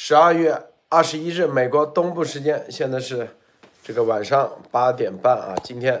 [0.00, 0.56] 十二月
[0.88, 3.28] 二十一日，美国东部时间，现在是
[3.82, 5.56] 这个晚上八点半啊。
[5.64, 6.00] 今天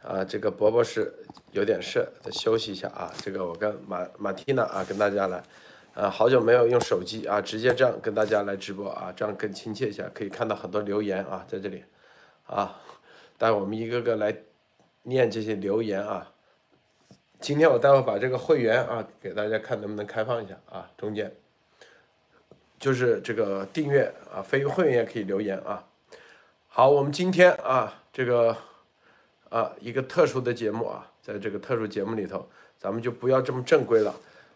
[0.00, 1.12] 啊，这个伯伯是
[1.50, 3.12] 有点事，再休息一下啊。
[3.20, 5.42] 这个我跟马马蒂娜啊，跟大家来，
[5.92, 11.82] 啊，好久没有用手机啊，直接这样跟大家来直播啊，这样更亲切一下，可以看到很多留言啊，在这里
[12.46, 12.80] 啊，
[13.38, 14.32] 待会我们一个个来
[15.02, 16.30] 念这些留言啊。
[17.40, 21.34] 今天我待会把这个会员啊，给大家看能不能开放一下啊，中间。
[22.82, 25.84] 就是这个订阅啊，非会员也可以留言啊。
[26.66, 28.56] 好，我们今天啊，这个
[29.50, 32.44] 啊一个特殊的节目啊，在这个特殊节目里头，
[32.80, 34.12] 咱们就不要这么正规了。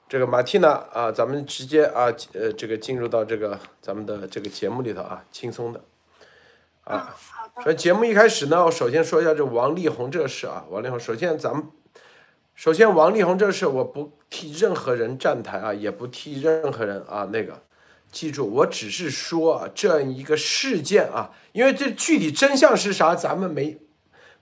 [0.08, 5.80] 这个马蒂娜啊，咱们直接啊呃这个进入到这个咱们的这个节目里头啊，轻松的
[6.82, 7.14] 啊。
[7.62, 11.64] 所以节目一开始呢，我首先说一下这王力宏这事啊，王力宏，首先咱们
[12.56, 17.62] 首先王力宏这事，我不替任何人站台啊，也不替任何人啊那个。
[18.16, 23.76] 记住，我只是说啊，这样一个事件啊，因为这具体真相是啥，咱们没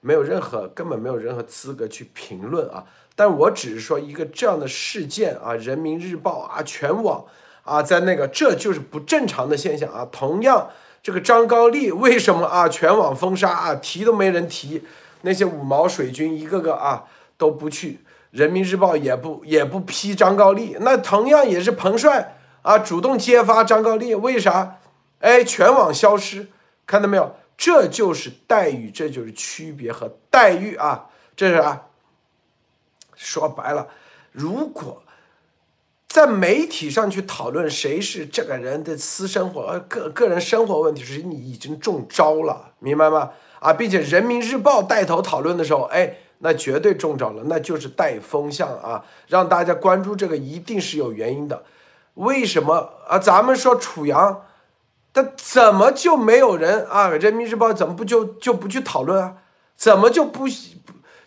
[0.00, 2.84] 没有任何根本没有任何资格去评论啊。
[3.16, 7.24] 但我只是说一个这样的事件啊，人民日报啊，全网
[7.64, 10.06] 啊，在那个这就是不正常的现象啊。
[10.12, 10.70] 同样，
[11.02, 14.84] 这个张高丽为什么啊，全网封杀啊，提都没人提，
[15.22, 17.98] 那些五毛水军一个个啊都不去，
[18.30, 22.36] 人民日报也不也不批张高丽，那同样也是彭帅。
[22.64, 24.80] 啊，主动揭发张高丽，为啥？
[25.20, 26.48] 哎，全网消失，
[26.86, 27.36] 看到没有？
[27.58, 31.10] 这就是待遇，这就是区别和待遇啊！
[31.36, 31.82] 这是啊，
[33.14, 33.88] 说白了，
[34.32, 35.02] 如果
[36.08, 43.32] 在媒体上去讨论谁是这个人的私生活、个个人生活问题，是你已经中招了，明白吗？
[43.60, 51.62] 啊，并且人民日报带头讨论的时候，哎，那绝对中招了，那就是带风向啊，让大家关注这个，一定是有原因的。
[52.14, 53.18] 为什么啊？
[53.18, 54.42] 咱们说楚阳，
[55.12, 57.08] 他怎么就没有人啊？
[57.08, 59.36] 人民日报怎么不就就不去讨论啊？
[59.76, 60.46] 怎么就不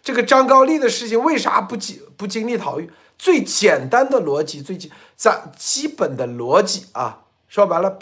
[0.02, 2.89] 这个张高丽的事情为啥不经不经历讨论？
[3.17, 7.99] 最简单的逻辑，最基咱基本的逻辑啊，说白了，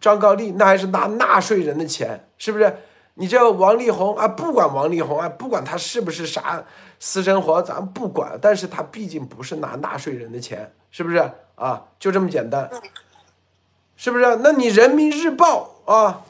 [0.00, 2.74] 张高丽那还是拿纳税人的钱，是不是？
[3.14, 6.64] 你这王力宏啊，不管王力宏啊，不管他是不是啥
[7.00, 11.30] 私生活，咱不管，但是他毕竟不是拿纳税人的钱，是不是？
[11.58, 12.70] 啊，就这么简单，
[13.96, 14.36] 是不是？
[14.36, 16.24] 那你人民日报啊，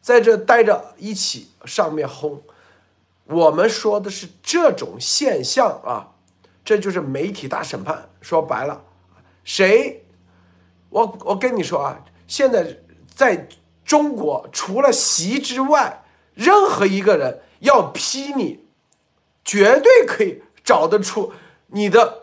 [0.00, 2.40] 在这待着一起上面轰，
[3.24, 6.12] 我们说的是这种现象啊，
[6.64, 8.08] 这就是媒体大审判。
[8.20, 8.82] 说白了，
[9.44, 10.04] 谁？
[10.88, 12.78] 我我跟你说啊，现在
[13.14, 13.48] 在
[13.84, 16.04] 中国，除了习之外，
[16.34, 18.64] 任何一个人要批你，
[19.44, 21.32] 绝对可以找得出
[21.68, 22.19] 你的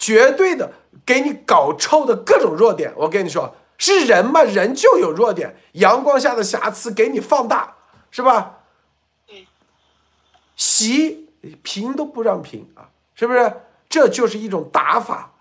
[0.00, 0.72] 绝对的。
[1.06, 7.74] 给你搞臭的各种弱点，我跟你说，是人嘛，人就有弱点，阳光下的瑕疵给你放大，
[8.12, 8.58] 是吧？
[9.26, 9.46] 对，
[10.54, 11.30] 习
[11.62, 13.52] 评都不让评啊，是不是？
[13.88, 15.32] 这就是一种打法。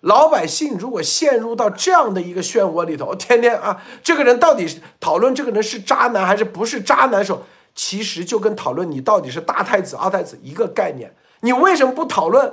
[0.00, 7.42] 老百姓如果陷入到这样的一个漩涡里头，天天啊，这个人到底是讨论这个人是渣男还是不是渣男时候，
[7.74, 11.16] 其实就跟讨论你到底是大太子二太子一个概念。
[11.40, 12.52] 你为什么不讨论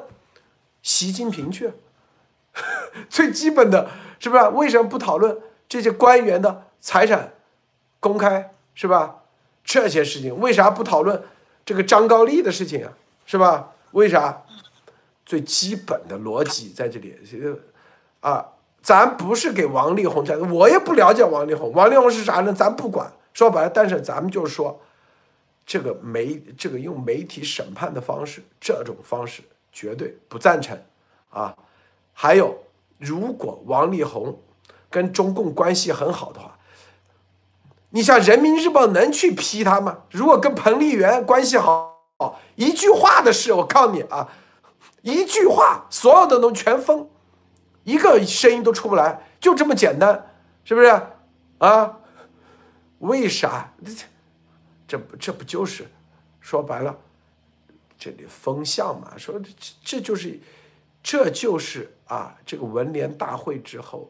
[0.84, 1.74] 习近平去？
[3.10, 3.90] 最基本的
[4.20, 4.44] 是不是？
[4.50, 5.36] 为什么不讨论
[5.68, 7.34] 这些官员的财产
[8.00, 8.52] 公开？
[8.76, 9.24] 是吧？
[9.64, 11.24] 这些事情为啥不讨论
[11.66, 12.94] 这个张高丽的事情啊？
[13.26, 13.72] 是吧？
[13.94, 14.44] 为啥？
[15.26, 17.16] 最基本的逻辑在这里，
[18.20, 18.46] 啊，
[18.82, 22.52] 咱不是给王力宏站，我也不了解王力宏，王力宏是啥呢？
[22.52, 24.82] 咱不管，说白了，但是咱们就说，
[25.66, 29.42] 这个媒这个用媒体审判的方式，这种方式
[29.74, 30.82] 绝对不赞成
[31.32, 31.54] 啊。
[32.14, 32.58] 还有，
[32.98, 34.40] 如果王力宏
[34.90, 36.58] 跟中共关系很好的话，
[37.90, 39.98] 你像人民日报能去批他吗？
[40.10, 42.00] 如果跟彭丽媛关系好，
[42.56, 44.30] 一句话的事，我告诉你啊，
[45.02, 47.10] 一句话，所有的都全封，
[47.84, 50.34] 一个声音都出不来，就这么简单，
[50.64, 51.02] 是不是？
[51.58, 51.98] 啊？
[53.00, 53.74] 为啥？
[53.84, 54.06] 这
[54.88, 55.88] 这不这不就是
[56.40, 56.96] 说白了，
[58.04, 59.18] 这里风向嘛？
[59.18, 59.50] 说这
[59.84, 60.40] 这就是。
[61.06, 64.10] 这就是啊，这个文联大会之后，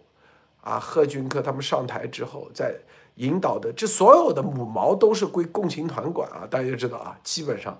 [0.61, 2.75] 啊，贺军科他们上台之后，在
[3.15, 7.75] 引导的这所有的母毛都是归共青团管啊，大家知道啊，基本上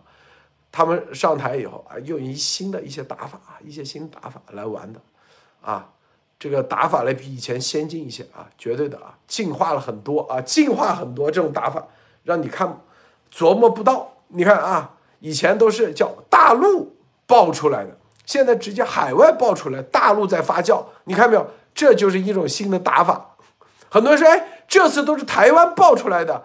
[0.72, 5.00] 他们上台以后啊，用一新的一些打法，一些新打法来玩的，
[5.62, 5.94] 啊，
[6.40, 11.88] 这个打法来比以前先进一些啊，绝对的啊，进化了很多啊，进化很多这种打法，
[12.24, 12.82] 让你看
[13.32, 14.18] 琢磨不到。
[14.30, 16.94] 你看啊，以前都是叫大陆
[17.26, 17.98] 爆出来的。
[18.26, 21.48] 现在直接海外爆出来，大陆在发酵，你看没有？
[21.74, 23.36] 这就是一种新的打法，
[23.90, 26.44] 很多人说，哎，这次都是台湾爆出来的，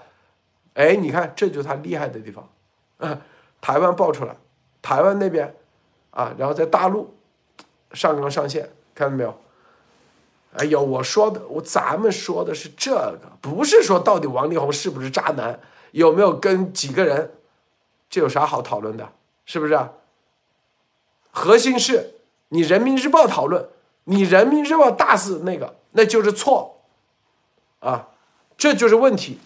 [0.75, 2.48] 哎，你看，这就是他厉害的地方，
[2.98, 3.20] 啊，
[3.60, 4.36] 台湾爆出来，
[4.80, 5.52] 台湾那边，
[6.10, 7.12] 啊，然后在大陆
[7.92, 9.36] 上纲上线，看到没有？
[10.56, 15.58] 哎呦，我说的，我咱们说的是这个，不是说到底王力宏是不是渣男，
[15.90, 17.30] 有没有跟几个人，
[18.10, 19.12] 这有啥好讨论的？
[19.44, 19.78] 是不是？
[21.31, 22.14] 核心是
[22.49, 23.69] 你人民日报讨论，
[24.05, 26.82] 你人民日报大肆那个，那就是错，
[27.81, 28.08] 啊，
[28.56, 29.38] 这就是问题。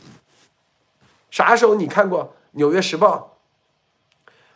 [1.30, 3.38] 啥时候你看过纽约时报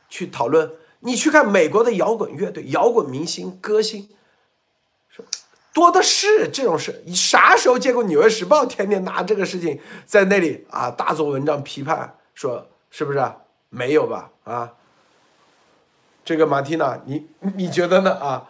[0.08, 0.70] 去讨论？
[1.00, 4.08] 你去看美国的摇滚乐队、摇滚明星、歌星，
[5.72, 7.02] 多的是这种事。
[7.06, 12.16] 你啥时候见过纽约时报天天拿这个事情在那里啊大做文章批判？
[12.34, 13.30] 说是不是？
[13.76, 14.30] 没有吧？
[14.44, 14.72] 啊？
[16.24, 18.14] 这个马蒂娜，你你觉得呢？
[18.18, 18.48] 啊，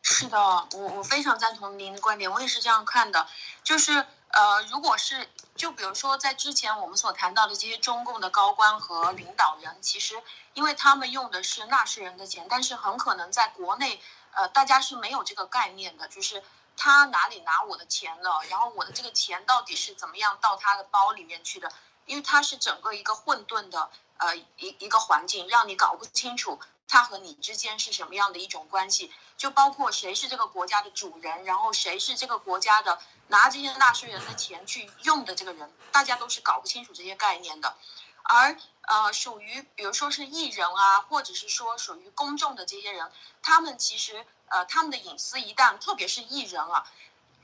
[0.00, 0.38] 是的，
[0.72, 3.26] 我我非常赞同您的观点，我也是这样看的。
[3.62, 3.92] 就是
[4.30, 10.22] 呃，如果是就比如说在之前我们所谈到的这些中共的高官和领导人，其实
[10.54, 14.00] 因为他们用的是纳税人的钱，但是很可能在国内
[14.32, 16.42] 呃大家是没有这个概念的，就是
[16.78, 21.70] 他哪里拿我的钱了，然后我的这个钱到底是怎么样到他的包里面去的？
[22.06, 26.58] 因为它是整个一个混沌的呃一一个环境，让你搞不清楚。
[26.88, 29.12] 他和你之间是什么样的一种关系？
[29.36, 37.76] 就包括谁是这个国家的主人，然后谁是这个国家的拿这些纳税人的钱去用的这个人，大家都是搞不清楚这些概念的。
[38.22, 43.10] 而呃，属于比如说是艺人啊，或者是说属于公众的这些人，
[43.42, 46.86] 他们其实呃，他们的隐私一旦，特别是艺人啊，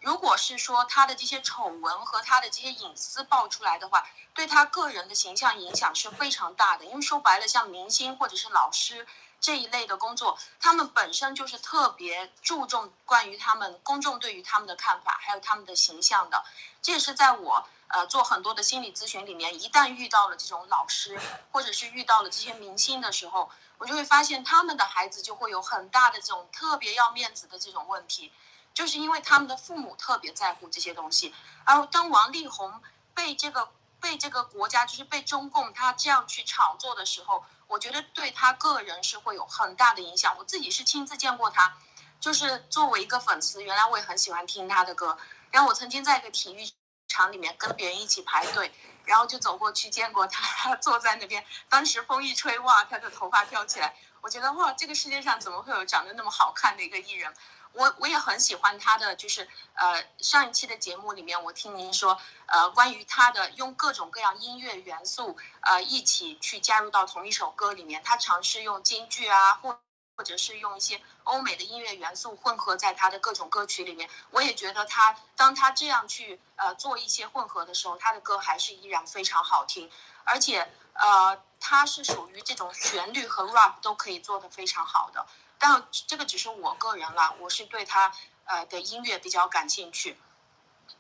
[0.03, 6.85] 如果是说他的这些丑闻和他的这些隐私爆出来的话，对他个人的形象影响是非常大的。
[6.85, 9.07] 因为说白了，像明星或者是老师。
[9.41, 16.45] 这一类的工作，他们本身就是特别注重关于他们公众对于他们的看法，还有他们的形象的。
[16.81, 21.19] 这也是在我呃做很多的心理咨询里面，一旦遇到了这种老师，
[21.51, 28.33] 或者是遇到了这些明星的时候，我就会发现他们的孩子就会有很大的这种特别要面子的这种问题，
[28.75, 31.35] 就是因为他们的父母特别在乎这些东西。
[31.65, 32.83] 而当王力宏
[33.15, 33.71] 被这个
[34.01, 37.45] 被这个国家，就是被中共他这样去炒作的时候。
[37.69, 40.37] 我觉得对他个人是会有很大的影响。
[40.37, 41.79] 我自己是亲自见过他，
[42.21, 45.17] 就是作为一个粉丝，原来我也很喜欢听他的歌。
[45.51, 46.71] 然后我曾经在一个体育
[47.09, 48.71] 场里面跟别人一起排队，
[49.07, 51.47] 然后就走过去见过他， 坐在那边。
[51.71, 53.97] 当时风一吹，哇，他的头发飘起来。
[54.21, 57.35] 我觉得哇，这个世界上怎么会有长得那么好看的一个艺人？
[57.73, 69.81] 我我也很喜欢他的，就是呃上一期的节目里面，我听您说，呃关于他的用各种各样音乐元素，呃一起去加入到同一首歌里面，他尝试用京剧啊，或
[70.15, 74.09] 或者是用一些欧美的音乐元素混合在他的各种歌曲里面。
[74.31, 79.91] 我也觉得他当他这样去呃做一些混合的时候，他的歌还是依然非常好听，
[80.25, 85.27] 而且呃他是属于这种旋律和 rap 都可以做得非常好的。
[85.65, 88.13] 但这个只是我个人啦，我是对他
[88.47, 90.19] 呃的音乐比较感兴趣。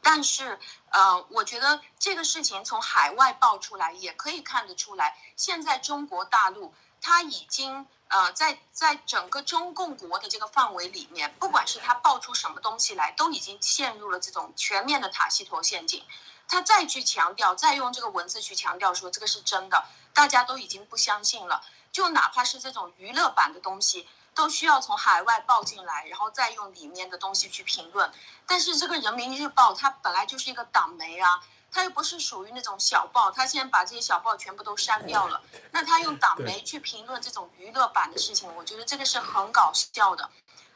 [0.00, 0.56] 但是
[0.92, 16.04] 呃，我觉得这个事情从海外爆出来，也可以看得出来，现在中国大陆他已经呃在在整个中共国的这个范围里面，不管是他爆出什么东西来，都已经陷入了这种全面的塔西佗陷阱。
[16.46, 21.64] 他再去强调，再用这个文字去强调说这个是真的，大家都已经不相信了。
[21.90, 24.08] 就哪怕是这种娱乐版的东西。
[24.34, 28.10] 都需要从海外报进来，然后再用里面的东西去评论。
[28.46, 35.42] 但是这个人民日报它本来就是一个党媒啊，它又不是属于那种小报，它现在把这些小报全部都删掉了。
[35.70, 40.30] 那他用党媒去评论这种娱乐版的事情，我觉得这个是很搞笑的。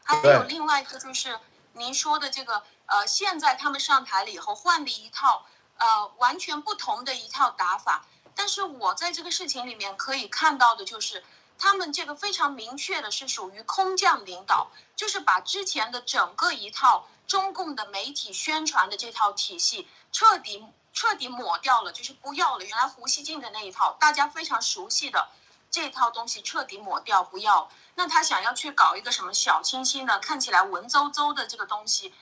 [0.05, 1.39] 还有另外一个就是
[1.73, 5.47] 您说的这个，呃，现在他们上台了以后换了一套，
[5.79, 8.05] 呃，完全不同的一套打法。
[8.35, 11.25] 但是我在这个事情里面可以看到的就是。
[11.59, 22.65] 他们这个非常明确的是属于空降领导，就是把之前的整个一套中共的媒体宣传的这套体系彻底彻底抹掉了，就是不要了。
[22.65, 25.29] 原来胡锡进的那一套大家非常熟悉的
[25.71, 27.71] 这套东西彻底抹掉，不要。
[27.97, 32.15] 那他想要去搞一个什么小清新的，看起来文绉绉的这个东西，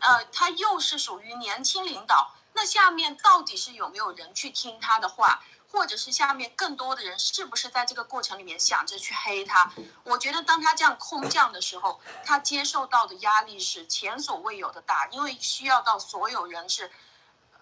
[0.00, 5.42] 呃，他又是属于年轻领导，那下面到底是有没有人去听他的话？
[5.72, 9.72] 或者是下面更多的人是不是在这个过程里面想着去黑他？
[10.04, 16.92] 我觉得当他这样空降的时候，他接受到的压力是前所未有的大，因为需要到所有人是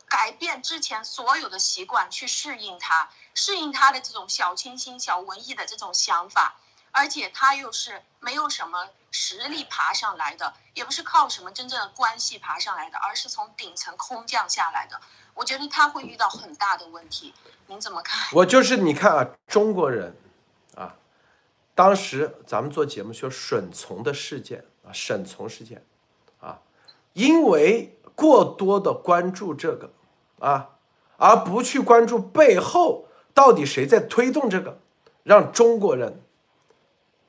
[0.09, 6.57] 改变之前所有的习惯去适应他，适应他的这种小清新、小文艺的这种想法。
[6.93, 15.01] 而且他又是没有什么实力爬上来的，也不是靠什么真正的关系爬上来的，而是从顶层空降下来的。
[15.41, 17.33] 我觉得他会遇到很大的问题，
[17.67, 18.29] 您怎么看？
[18.35, 20.15] 我就是你看啊，中国人
[20.75, 20.95] 啊，
[21.75, 25.83] 当时咱们做节目说沈从的事件啊，沈从事件
[26.41, 26.61] 啊，
[27.15, 29.91] 因为过多的关注这个
[30.41, 30.77] 啊，
[31.17, 34.79] 而不去关注背后到底谁在推动这个，
[35.23, 36.23] 让中国人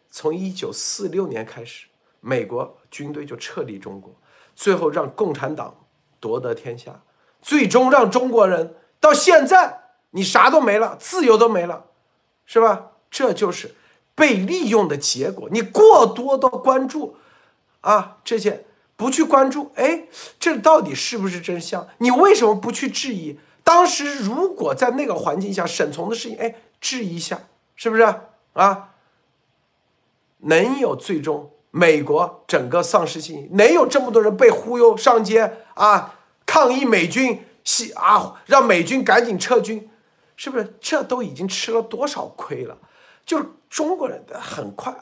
[0.10, 1.88] 从一九四六年开始，
[2.20, 4.14] 美国军队就撤离中国，
[4.54, 5.74] 最后让共产党
[6.20, 7.02] 夺得天下。
[7.42, 9.80] 最终让中国人到现在
[10.12, 11.86] 你啥都没了，自由都没了，
[12.46, 12.88] 是吧？
[13.10, 13.76] 这就是
[14.14, 15.50] 被利用的结果。
[15.52, 17.18] 你过多的关注
[17.82, 20.06] 啊这些，不去关注，哎，
[20.40, 21.88] 这到底是不是真相？
[21.98, 23.40] 你为什么不去质疑？
[23.64, 27.40] 当时如果在那个环境下，沈从的事情，哎，质疑一下，
[27.76, 28.04] 是不是
[28.54, 28.90] 啊？
[30.40, 33.50] 能有最终美国整个丧失信心？
[33.54, 36.16] 能有这么多人被忽悠上街啊？
[36.52, 39.90] 抗议美军，西啊，让美军赶紧撤军，
[40.36, 40.76] 是不是？
[40.82, 42.78] 这都已经吃了多少亏了？
[43.26, 44.94] 就是中国人的很快，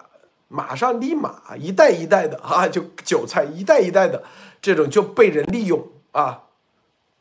[0.47, 4.23] 马上立马一代一代的啊，就韭菜一代一代的
[4.61, 6.43] 这种就被人利用啊，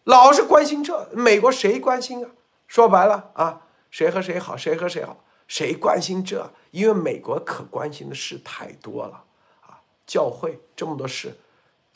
[0.04, 2.30] 老是关心这美国谁关心啊？
[2.66, 6.50] 说白了啊，谁和谁好，谁和谁好，谁关心这？
[6.70, 9.24] 因为美国可关心的事太多了
[9.62, 11.34] 啊，教会这么多事。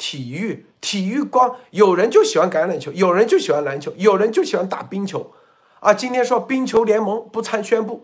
[0.02, 5.30] 体育，体育光有人就喜欢橄榄球，有人就喜欢篮球，有人就喜欢打冰球，
[5.78, 8.02] 啊，今天说冰球联盟不参宣布，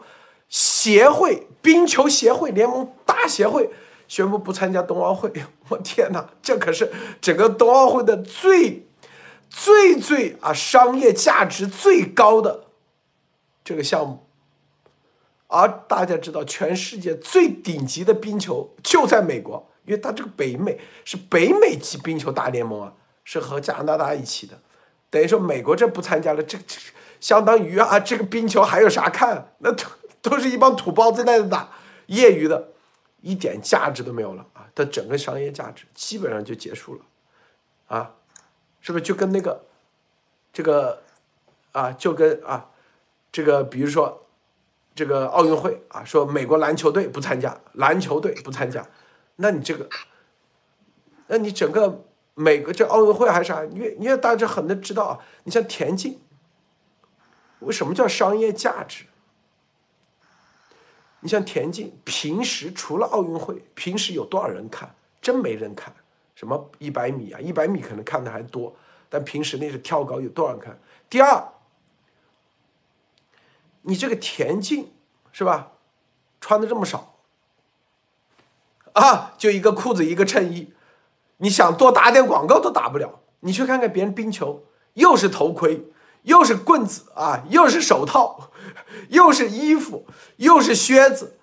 [0.49, 3.69] 协会冰球协会联盟大协会
[4.07, 5.33] 宣布不参加冬奥会，
[5.71, 8.87] 我天哪，这可是整个冬奥会的最
[9.50, 12.67] 最最啊商业价值最高的
[13.64, 14.25] 这个项目，
[15.49, 19.68] 而大家知道，全世界最顶级的冰球就在美国。
[19.88, 22.92] 因为他这个北美是北美级冰球大联盟啊，
[23.25, 24.61] 是和加拿大一起的，
[25.09, 26.78] 等于说美国这不参加了，这这
[27.18, 29.54] 相当于啊，这个冰球还有啥看？
[29.61, 29.85] 那 都
[30.21, 31.71] 都是一帮土包子在那打，
[32.07, 32.68] 业余的，
[33.23, 34.68] 一点价值都没有了啊！
[34.75, 37.00] 它整个商业价值基本上就结束了，
[37.87, 38.14] 啊，
[38.83, 39.64] 是不是就跟那个
[40.52, 41.02] 这个
[41.73, 42.68] 啊，就跟啊
[43.33, 44.26] 这个比如说
[44.95, 48.87] 这个奥运会啊，说美国篮球队不参加，篮球队不参加。
[49.40, 49.88] 那你这个，
[51.28, 52.04] 那你整个
[52.35, 53.64] 每个这奥运会还是啥？
[53.66, 56.21] 因为因为大家很能知道啊，你像田径，
[57.61, 59.04] 为什么叫商业价值？
[61.21, 64.92] 你像田径，平时除了奥运会，平时有多少人看？
[65.23, 65.95] 真没人看。
[66.35, 68.75] 什么一百米啊，一百米可能看的还多，
[69.09, 70.76] 但平时那是跳高，有多少人看？
[71.09, 71.52] 第二，
[73.83, 74.92] 你这个田径
[75.30, 75.73] 是吧？
[76.40, 77.18] 穿的这么少。
[78.99, 80.73] 啊，就一个裤子，一个衬衣，
[81.38, 83.21] 你想多打点广告都打不了。
[83.40, 84.64] 你去看看别人冰球，
[84.95, 85.85] 又是头盔，
[86.23, 88.50] 又是棍子啊，又是手套，
[89.11, 91.38] 又是衣服，又是靴子。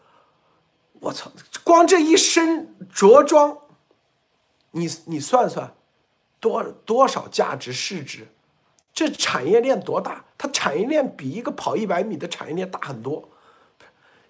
[0.99, 1.31] 我操，
[1.63, 3.57] 光这一身着装，
[4.71, 5.73] 你你算算，
[6.39, 8.27] 多多少价值市值？
[8.93, 10.25] 这产业链多大？
[10.37, 13.29] 它产业链比一个跑一百米的产业链大很多，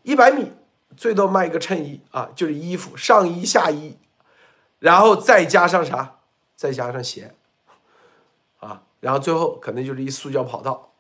[0.03, 0.51] 一百米。
[0.98, 3.98] 最多卖一个衬衣啊，就是衣服上衣下衣，
[4.80, 6.20] 然后再加上啥？
[6.56, 7.34] 再加上鞋，
[8.60, 10.92] 啊，然后最后可能就是一塑胶跑道。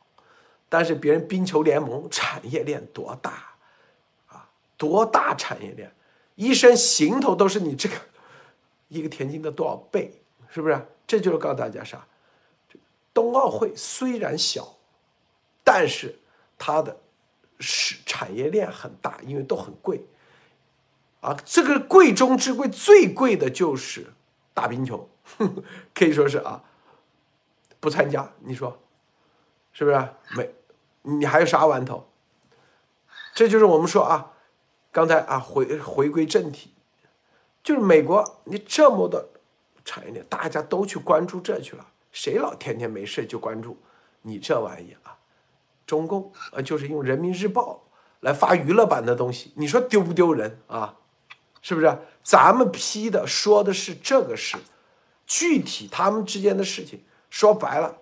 [0.67, 3.55] 但是别人冰球联盟产业链多大
[4.27, 4.49] 啊？
[4.75, 5.93] 多大产业链？
[6.35, 7.95] 一身行头都是你这个
[8.89, 10.11] 一个田径的多少倍？
[10.49, 10.85] 是不是？
[11.07, 12.05] 这就是告诉大家啥？
[13.13, 14.75] 冬奥会虽然小，
[15.63, 16.19] 但是
[16.57, 16.97] 它的。
[17.59, 20.05] 是产业链很大，因为都很贵，
[21.21, 24.13] 啊，这个贵中之贵，最贵的就是
[24.53, 25.09] 打冰球，
[25.95, 26.63] 可以说是啊，
[27.79, 28.81] 不参加，你说
[29.71, 30.09] 是不是？
[30.35, 30.53] 没，
[31.01, 32.07] 你还有啥玩头？
[33.33, 34.33] 这就是我们说啊，
[34.91, 36.73] 刚才啊回回归正题，
[37.63, 39.29] 就是美国，你这么多
[39.83, 43.77] 产业链，大家都去关注这去了，谁老天天没事就关注
[44.21, 45.17] 你这玩意啊？
[45.85, 47.83] 中共呃，就是用人民日报
[48.21, 50.95] 来发娱乐版的东西，你说丢不丢人啊？
[51.61, 51.97] 是不是？
[52.23, 54.57] 咱们批的说的是这个事，
[55.25, 57.97] 具体他们之间的事情，说白了，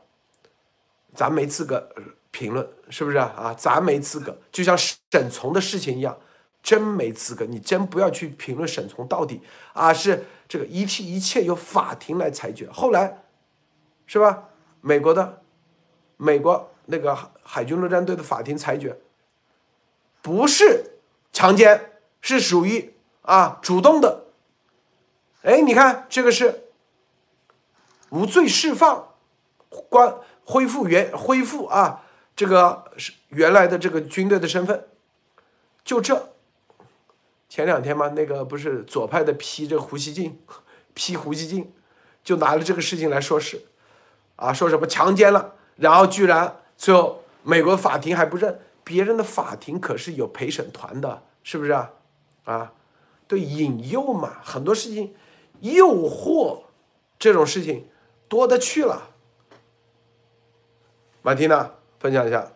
[1.14, 1.90] 咱没资格
[2.32, 3.54] 评论，是不是啊？
[3.58, 6.18] 咱没资格，就像沈从的事情一样，
[6.62, 7.46] 真没资格。
[7.46, 9.42] 你真不要去评论沈从到底
[9.74, 12.70] 啊，是这个一切一切由法庭来裁决。
[12.70, 13.24] 后来，
[14.06, 14.46] 是吧？
[14.82, 15.42] 美国的，
[16.18, 16.70] 美国。
[16.86, 18.98] 那个海军陆战队的法庭裁决，
[20.22, 20.98] 不是
[21.32, 24.26] 强奸，是属于啊主动的。
[25.44, 26.66] 哎，你看这个是
[28.10, 29.16] 无罪释放，
[29.90, 32.04] 关恢复原恢复啊，
[32.36, 34.88] 这个是原来的这个军队的身份，
[35.84, 36.30] 就这。
[37.50, 40.44] 前两天嘛，那个不是左派的批这个胡锡进，
[40.96, 41.72] 批胡锡进，
[42.24, 43.66] 就拿了这个事情来说事，
[44.38, 51.92] 啊，说什么强奸了，然后居然最后美国法庭还不认，别人的法庭可是有陪审团的，是不是啊？
[52.44, 52.74] 啊，
[53.26, 55.16] 对，引诱嘛，很多事情，
[55.62, 56.64] 诱惑
[57.18, 57.90] 这种事情
[58.28, 59.12] 多的去了。
[61.22, 61.72] 马蒂娜，
[62.02, 62.52] 分享一下。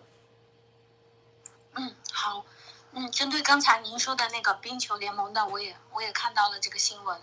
[2.92, 7.18] 嗯，针对刚才您说的那个冰球联盟的，我也我也看到了这个新闻。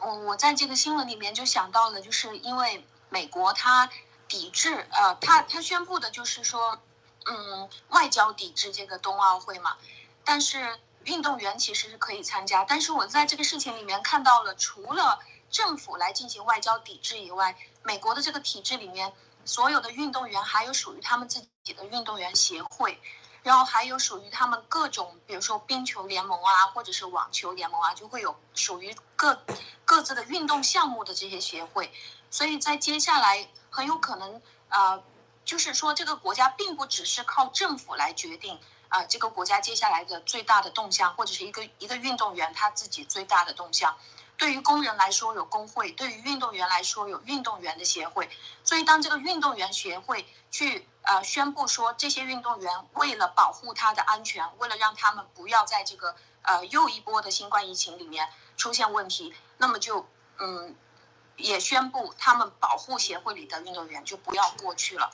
[0.00, 3.88] 我我在这个新闻里面就想到了，就是因为美国它
[4.32, 6.80] 抵制，呃，他他宣布的就是说，
[7.26, 9.76] 嗯，外交抵制这个冬奥会嘛。
[10.24, 12.64] 但是运动员其实是可以参加。
[12.64, 15.18] 但是我在这个事情里面看到了，除了
[15.50, 19.12] 政府来进行外交抵制以外，美国的这个体制里面，
[19.44, 22.98] 所有的运动员还有属于他们自己的运动员协会。
[23.42, 29.44] 然后还有属于他们各种，比如说冰球联盟啊，或者是网球联盟啊，就会有属于各
[29.84, 31.92] 各自的运动项目的这些协会。
[32.30, 35.02] 所以在接下来很有可能，呃，
[35.44, 43.96] 就是说这个国家并不只是靠政府来决定啊，这个国家接下来的最大的动向，或者是一个一个运动员他自己最大的动向。
[44.36, 48.28] 对于工人来说有工会，对于运动员来说有运动员的协会。
[48.62, 50.86] 所以当这个运动员协会去。
[51.04, 60.06] 呃，宣布说这些运动员为了保护他的安全，为了让他们不要在这个呃又一波的新冠疫情里面出现问题，那么就
[60.38, 60.76] 嗯，
[61.36, 65.10] 也宣布他们保护协会里的运动员就不要过去了。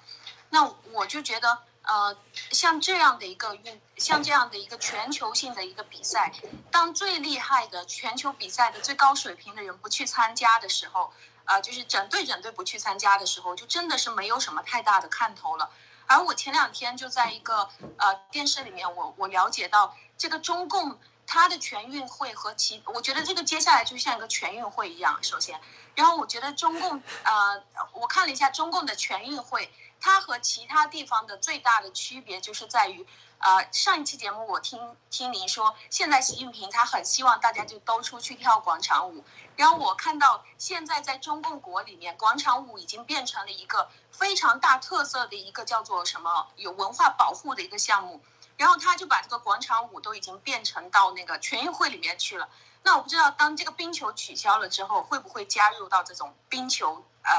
[0.51, 2.17] 那我就觉得，呃，
[2.51, 6.33] 像这样的一个运，像这样的一个全球性的一个比赛，
[6.71, 11.13] 当最厉害的全球比赛的最高水平的人不去参加的时候。
[11.45, 15.71] 啊，就是整队整队不去参加的时候，就真的是没有什么太大的看头了。
[16.07, 20.99] 而我前两天就在一个呃电视里面，我我了解到这个中共
[21.31, 25.23] 它的全运会和其，我觉得这个接下来就像一个全运会一样。
[25.23, 25.61] 首先，
[25.95, 27.63] 然后我觉得中共呃，
[27.93, 33.07] 我看了一下中共的全运会，它和其他地方的最大的区别就是在于。
[33.41, 39.23] 呃，上一期节目我听听您说，现在习近平他很希望大家就都出去跳广场舞。
[39.55, 48.21] 然后我看到现在在中共国里面，广场舞已经变成了一个非常大特色的一个叫做什么有文化保护的一个项目。
[48.59, 52.47] 然后他就把这个广场舞都已经变成到那个全运会里面去了。
[52.83, 57.03] 那我不知道当这个冰球取消了之后，会不会加入到这种冰球？
[57.23, 57.33] 呃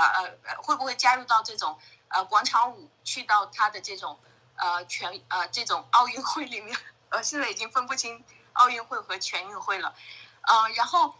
[0.43, 1.77] 呃，会不会加入到这种
[2.08, 4.19] 呃广场舞去到他的这种？
[4.62, 6.77] 呃，全呃这种奥运会里面，
[7.12, 9.95] 呃现在已经分不清奥运会和全运会了，
[10.41, 11.15] 呃，然后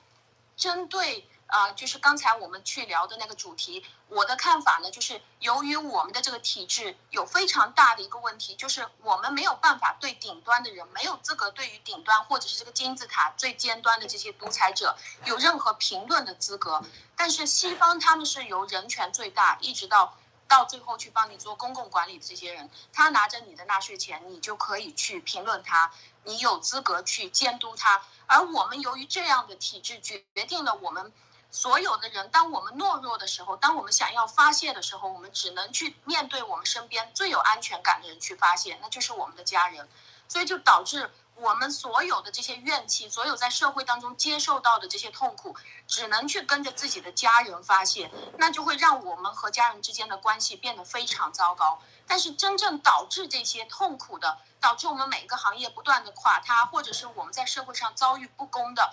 [0.58, 16.84] 针对啊，就是刚才我们去聊的那个主题，我的看法呢，就是由于我们的这个体制有非常大的一个问题，就是我们没有办法对顶端的人，没有资格对于顶端或者是这个金字塔最尖端的这些独裁者有任何评论的资格，
[17.16, 20.16] 但是西方他们是由人权最大一直到。
[20.48, 25.92] 到最后去帮你做公共管理的这些人，他拿着你的纳税钱，你就可以去评论他，
[26.24, 28.02] 你有资格去监督他。
[28.26, 31.14] 而我们由于这样的体制，决定了我们
[31.52, 39.88] 所有的人，当我们懦弱的时候，当我们想要发泄的时候，我们只能去面对我们身边最有安全感的人去发泄，那就是我们的家人。
[40.28, 41.12] 所以就导致。
[41.42, 45.56] 我们所有的这些怨气，所有在社会当中接受到的这些痛苦，
[45.88, 51.80] 只能去跟着自己的家人发泄，那就会让我们和家人之间的关系变得非常糟糕。
[52.06, 58.92] 但是真正导致这些痛苦的，导致我们每个行业不断的垮塌，或者是我们在社会上遭遇不公的，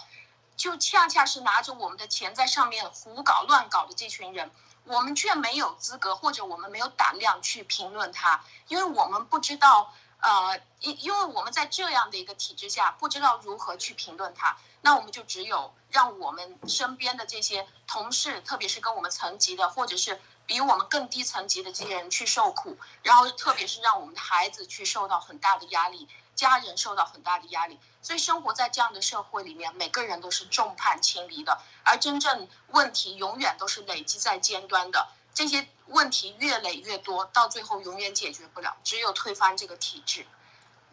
[0.56, 4.50] 就恰恰是拿着我们的钱在上面胡搞乱搞的这群人，
[4.84, 9.92] 我们却没有资格，或者我们没有胆量去评论他，因为我们不知道。
[10.18, 27.76] 呃，因因为我们在这样的一个体制下，不知道如何去评论他，那我们就只有让我们身边的这些同事，特别是跟我们层级的，或者是比我们更低层级的这些人去受苦，然后特别是让我们的孩子去受到很大的压力，家人受到很大的压力。
[28.00, 35.08] 所以生活在这样的社会里面，每个人都是众叛亲离的，而真正问题永远都是累积在尖端的。
[35.34, 40.24] 这些问题越累越多，到最后永远解决不了，只有推翻这个体制。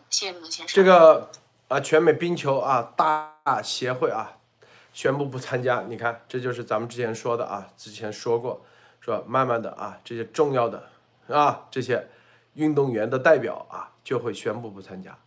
[0.10, 0.76] 谢谢卢先生。
[0.76, 1.30] 这个
[1.68, 4.34] 啊，全美冰球啊大协会啊，
[4.92, 5.82] 宣布不参加。
[5.88, 8.66] 你看，这就是咱们之前说的啊，之前说过，
[9.00, 10.90] 说慢慢的啊，这些重要的
[11.30, 12.10] 啊这些
[12.56, 15.18] 运动员的代表啊，就会宣布不参加。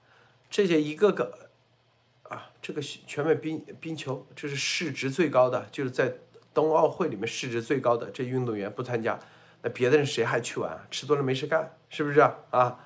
[0.57, 1.51] 这些一个个
[2.23, 6.11] 啊，这个全美冰冰球这是市值最高的，就是在
[6.55, 9.19] 冬奥会里面市值最高的这运动员不参加，
[9.61, 10.81] 那别的人谁还去玩啊？
[10.91, 12.35] 吃多了没事干，是不是啊？
[12.49, 12.79] 啊，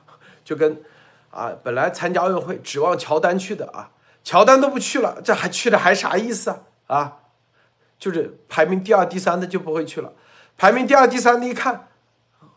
[0.44, 0.82] 就跟
[1.30, 3.92] 啊本来参加奥运会指望乔丹去的啊，
[4.24, 6.62] 乔丹都不去了，这还去了还啥意思啊？
[6.88, 7.18] 啊，
[8.00, 10.12] 就是排名第二、第三的就不会去了，
[10.56, 11.86] 排名第二、第三的一看，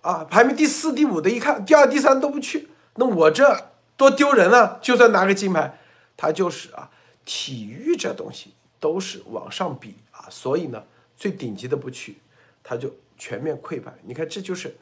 [0.02, 4.80] 啊，排名第四、第五的一看，第二、第三都不去，那我这多丢人啊！
[4.82, 5.80] 就算拿个金牌。
[6.16, 6.90] 他就是啊，
[7.26, 10.82] 体育这东西都是往上比啊，所以呢，
[11.18, 12.18] 最顶级的不去，
[12.64, 13.92] 他就全面溃败。
[14.04, 14.78] 你看，这就是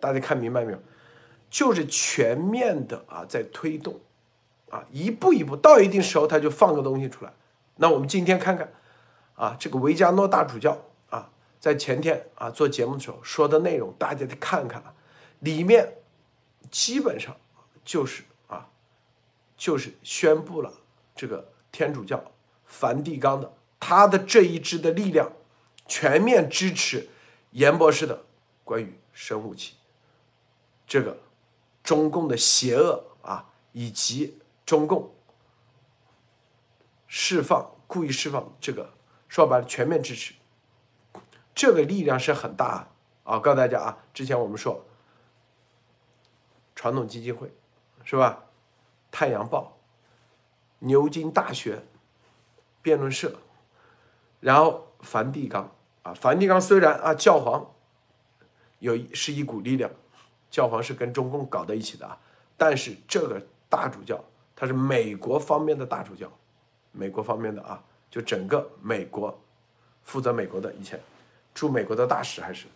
[0.00, 0.78] 大家看明白没有？
[1.50, 4.00] 就是全面的啊，在推动
[4.70, 7.32] 啊，一步一步到一定时候，他就放个东西出来。
[7.76, 8.72] 那我们今天看看
[9.34, 10.76] 啊，这个维加诺大主教
[11.10, 14.94] 啊，在前天啊做节目的时候说的内容，大家得看看啊，
[15.40, 15.98] 里面
[16.70, 17.36] 基本上
[17.84, 18.24] 就是。
[19.62, 20.72] 就是宣布了
[21.14, 22.32] 这个天主教
[22.64, 25.30] 梵蒂冈的他的这一支的力量，
[25.86, 27.08] 全面支持
[27.52, 28.24] 严博士的
[28.64, 29.76] 关于生武器，
[30.84, 31.16] 这个
[31.80, 35.14] 中共的邪恶啊，以及中共
[37.06, 38.92] 释放故意释放这个
[39.28, 40.34] 说白了全面支持，
[41.54, 42.88] 这个力量是很大啊
[43.22, 43.38] 啊！
[43.38, 44.84] 告诉大家啊，之前我们说
[46.74, 47.54] 传统基金会
[48.02, 48.42] 是吧？
[49.12, 49.76] 太阳报、
[50.80, 51.80] 牛津大学
[52.80, 53.32] 辩论社，
[54.40, 55.70] 然后梵蒂冈
[56.02, 57.64] 啊，梵蒂冈虽然啊教皇
[58.78, 59.88] 有是一股力量，
[60.50, 62.18] 教皇是跟中共搞在一起的啊，
[62.56, 64.18] 但是这个大主教
[64.56, 66.26] 他是美国方面的大主教，
[66.90, 69.38] 美国方面的啊，就整个美国
[70.02, 70.98] 负责美国的以前
[71.54, 72.66] 驻美国的大使还是，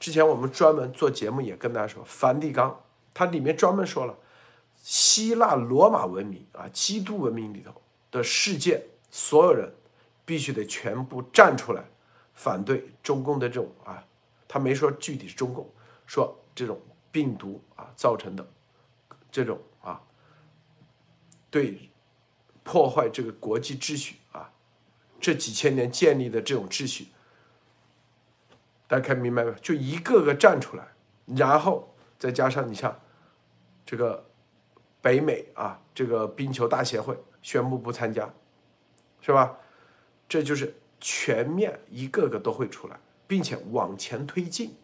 [0.00, 2.80] 之前我们专门做节目也跟大家说，梵蒂冈
[3.12, 4.16] 它里面专门说了。
[4.86, 9.74] 希腊罗马文明啊，基督文明里头的世界，所有人
[10.24, 11.82] 必须得全部站出来，
[12.34, 14.06] 反对中共的这种啊，
[14.46, 15.68] 他没说具体是中共，
[16.06, 18.48] 说这种病毒啊造成的
[19.28, 20.00] 这种啊，
[21.50, 21.90] 对
[22.62, 24.52] 破坏这个国际秩序啊，
[25.18, 27.08] 这几千年建立的这种秩序，
[28.86, 29.56] 大家看明白没有？
[29.56, 30.92] 就一个个站出来，
[31.24, 33.00] 然后再加上你像
[33.84, 34.24] 这个。
[35.06, 38.28] 北美啊，这个冰球大协会宣布不参加，
[39.20, 39.56] 是吧？
[40.28, 44.74] 这就是全面一个个都会出来，并且往前推进，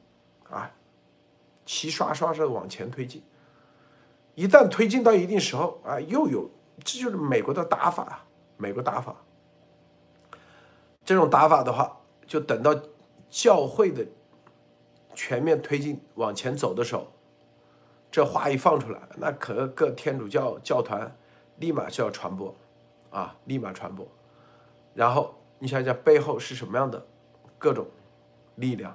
[0.48, 0.70] 啊，
[1.66, 3.20] 齐刷刷的往前推进。
[4.37, 6.48] 一旦推进到一定时候啊，又有，
[6.85, 8.24] 这就是美国的打法啊，
[8.56, 9.16] 美国打法。
[11.04, 12.72] 这种打法的话，就等到
[13.28, 14.06] 教会的
[15.16, 17.12] 全面推进往前走的时候。
[18.12, 21.11] 这话一放出来，那可各天主教教团
[21.57, 22.55] 立马就要传播，
[23.11, 24.07] 啊，立马传播。
[24.92, 27.03] 然后你想想背后是什么样的
[27.59, 27.87] 各种
[28.57, 28.94] 力量，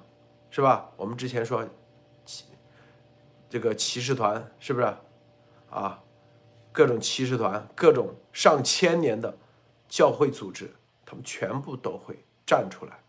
[0.52, 0.88] 是吧？
[0.96, 1.68] 我们之前说
[2.26, 2.46] 骑
[3.50, 4.94] 这个骑士团是不是？
[5.72, 6.00] 啊，
[6.72, 9.36] 各种骑士团，各种上千年的
[9.90, 10.72] 教会组织，
[11.04, 13.00] 他们全部都会站出来，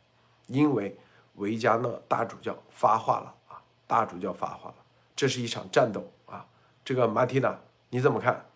[0.47, 0.99] 因为
[1.35, 4.75] 维加纳大主教发话了啊，大主教发话了。
[5.19, 6.47] 这是一场战斗啊！
[6.85, 7.59] 这个马蒂娜，
[7.91, 8.47] 你怎么看？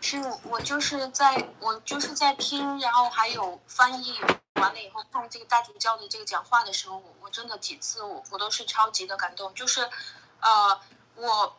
[0.00, 4.18] 是我就是在我就是在听，然后还有翻译
[4.54, 9.86] 完了以后看这个大主教的这个讲话的时候，我我真的几次我我都是超级的感动，就是
[10.40, 10.80] 呃
[11.16, 11.58] 我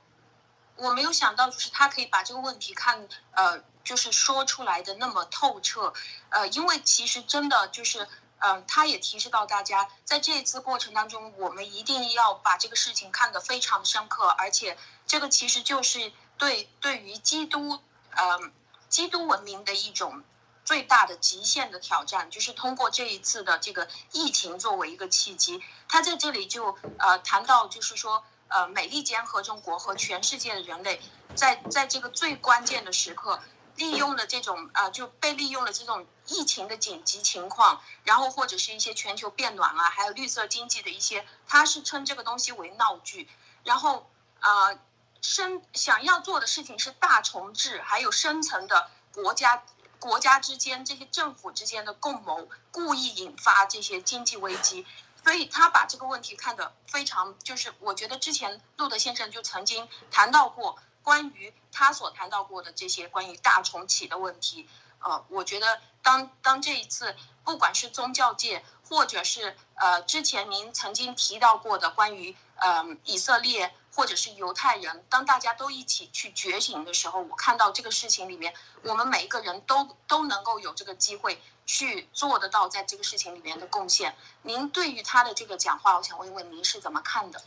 [0.77, 5.93] 我没有想到，就是他可以把这个问题看呃就是说出来的那么透彻，
[6.29, 8.07] 呃因为其实真的就是。
[8.39, 18.53] 嗯，他也提示到大家，在这一次过程当中，我们一定要把这个事情看得非常深刻，而且这个其实就是对对于基督，嗯，
[18.87, 20.23] 基督文明的一种
[20.63, 31.01] 最大的极限的挑战，就是通过这一次的这个疫情作为一个契机，他在这里就呃谈到，就是说，呃，美利坚合众国和全世界的人类，
[31.35, 33.41] 在在这个最关键的时刻。
[33.79, 43.29] 利用了这种啊，就被利用了这种疫情的紧急情况，然后或者是一些全球变暖啊，还有绿色经济的一些，他是称这个东西为闹剧。
[43.63, 44.11] 然后
[44.41, 44.77] 啊，
[45.21, 49.63] 深想要做的事情是大重置，还有深层的国家
[49.97, 54.85] 国家之间这些政府之间的共谋，故意引发这些经济危机。
[55.23, 60.77] 所以他把这个问题看得非常，就是我觉得之前路德先生就曾经谈到过。
[61.09, 64.69] 关于他所谈到过的这些关于大重启的问题，
[64.99, 73.73] 呃，我觉得当当这一次，不管是宗教界，或者是呃之前您曾经提到过的关于呃以色列。
[73.91, 84.15] 或者是犹太人，当大家都一起去觉醒的时候，我看到这个事情里面，我们每一个人都都能够有这个机会去做得到在这个事情里面的贡献。
[84.43, 87.41] 您对于他的这个讲话，我想问问您是怎么看的？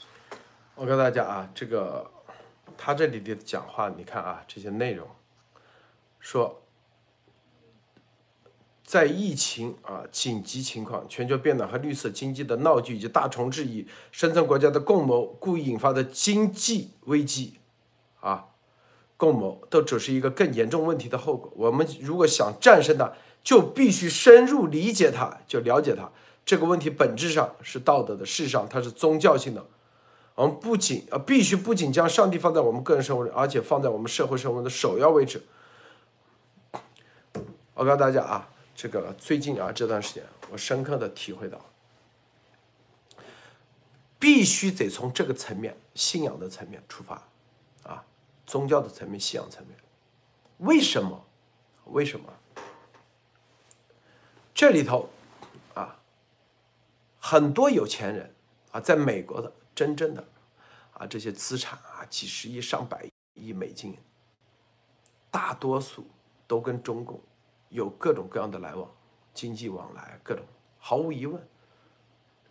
[0.75, 2.11] 我跟大家啊，这个
[2.77, 5.07] 他这里的讲话，你看啊，这些内容
[6.21, 6.59] 说。
[8.85, 17.61] 在疫情啊紧急情况、全球变暖和绿色经济的闹剧以及大同质疑深层国家的共谋故意引发的经济危机，
[18.21, 18.49] 啊，
[19.17, 21.51] 共谋都只是一个更严重问题的后果。
[21.57, 26.11] 我们如果想战胜它，就必须深入理解它，就了解它。
[26.45, 29.65] 这个问题本质上是道德的，事实上它是宗教性的。
[30.35, 35.43] 我们不仅啊，必须不仅将上帝放在我们个人生活里，而且放在我们社会生活的首要位置。
[37.75, 38.49] 我告诉大家啊。
[38.75, 41.61] 这个最近啊这段时间，我深刻的体会到，
[44.19, 47.23] 必须得从这个层面、信仰的层面出发，
[47.83, 48.03] 啊，
[48.47, 49.77] 宗教的层面、信仰层面。
[50.59, 51.23] 为什么？
[51.85, 52.33] 为什么？
[54.55, 55.11] 这里头
[55.75, 56.01] 啊，
[57.21, 58.35] 很多有钱人
[58.73, 60.25] 啊，在美国的真正的
[60.93, 63.97] 啊这些资产啊，几十亿、上百亿美金，
[65.31, 66.07] 大多数
[66.47, 67.21] 都跟中共。
[67.69, 68.87] 有各种各样的来往，
[69.33, 70.45] 经济往来各种，
[70.79, 71.49] 毫无疑问，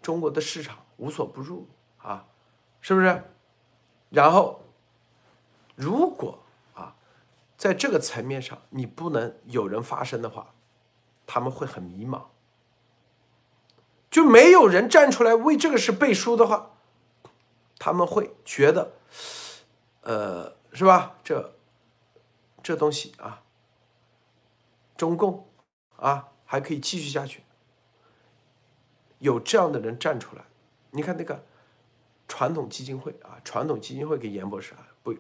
[0.01, 1.67] 中国的市场无所不入
[1.99, 2.25] 啊，
[2.79, 3.23] 是不是？
[4.10, 4.63] 然后，
[5.75, 6.95] 如果啊，
[7.55, 10.55] 在这个层面上你不能有人发声的话，
[11.27, 12.23] 他们会很迷茫，
[14.10, 16.70] 就没有人站出来为这个事背书的话，
[17.83, 18.91] 他们会觉得，
[20.01, 21.15] 呃，是吧？
[21.23, 21.51] 这
[22.61, 23.41] 这东西啊。
[24.95, 25.47] 中共
[25.95, 27.41] 啊，还可以继续下去。
[29.17, 30.43] 有这样的人站出来，
[30.91, 31.43] 你看那个
[32.27, 35.15] 传统基金会啊，传统基金会给严博士啊不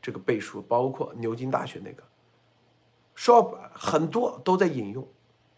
[0.00, 2.02] 这个背书，包括牛津大学那个，
[3.14, 5.06] 说很多都在引用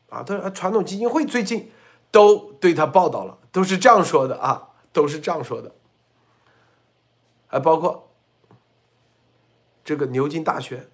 [0.08, 0.24] 啊。
[0.24, 1.70] 他说传统基金会最近
[2.10, 5.72] 都对他报道了，都是这样说的啊，都是这样说的。
[7.48, 8.08] 还包括
[9.84, 10.88] 这个牛津大学，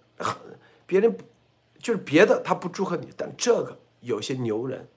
[0.87, 1.14] 别人。
[1.85, 4.88] 就是别的他不祝贺你，但这个有些牛人，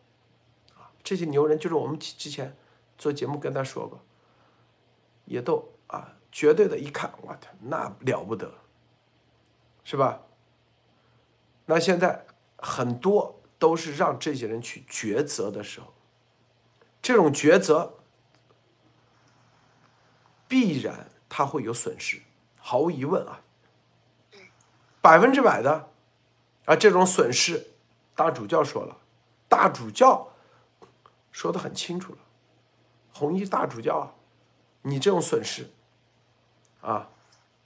[0.74, 2.56] 啊，这些牛人就是我们之前
[2.98, 4.00] 做节目跟他说过，
[5.26, 8.50] 也都啊绝对的一看，我天，那了不得，
[9.84, 10.22] 是吧？
[11.66, 15.94] 那现在很多都是让这些人去抉择的时候，
[17.02, 17.98] 这种抉择
[20.48, 22.22] 必然他会有损失，
[22.60, 23.42] 毫无疑问啊，
[25.02, 25.90] 百分之百的。
[26.66, 27.66] 啊这种损失，
[28.14, 28.98] 大主教说了，
[29.48, 30.34] 大主教
[31.32, 32.20] 说的很清楚了，
[33.14, 34.12] 红衣大主教啊，
[34.82, 35.70] 你这种损失，
[36.82, 37.10] 啊，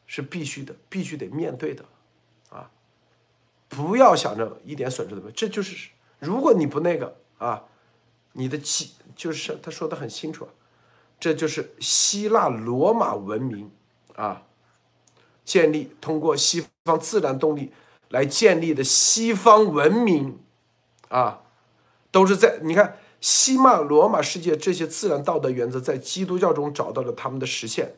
[0.05, 1.83] 是必须的，必须得面对的，
[2.51, 2.69] 啊，
[3.67, 7.63] 不要想着一点损失都没有，这就是如果你不那个啊，
[8.33, 10.53] 你的基就是他说的很清楚啊，
[11.21, 13.71] 这就是希腊罗马文明
[14.15, 14.43] 啊，
[15.45, 17.71] 建立通过西方自然动力。
[18.09, 20.37] 来建立的西方文明，
[21.07, 21.43] 啊，
[22.11, 27.93] 都是在你看西马罗马世界这些自然道德原则，在基督教中找到了他们的实现。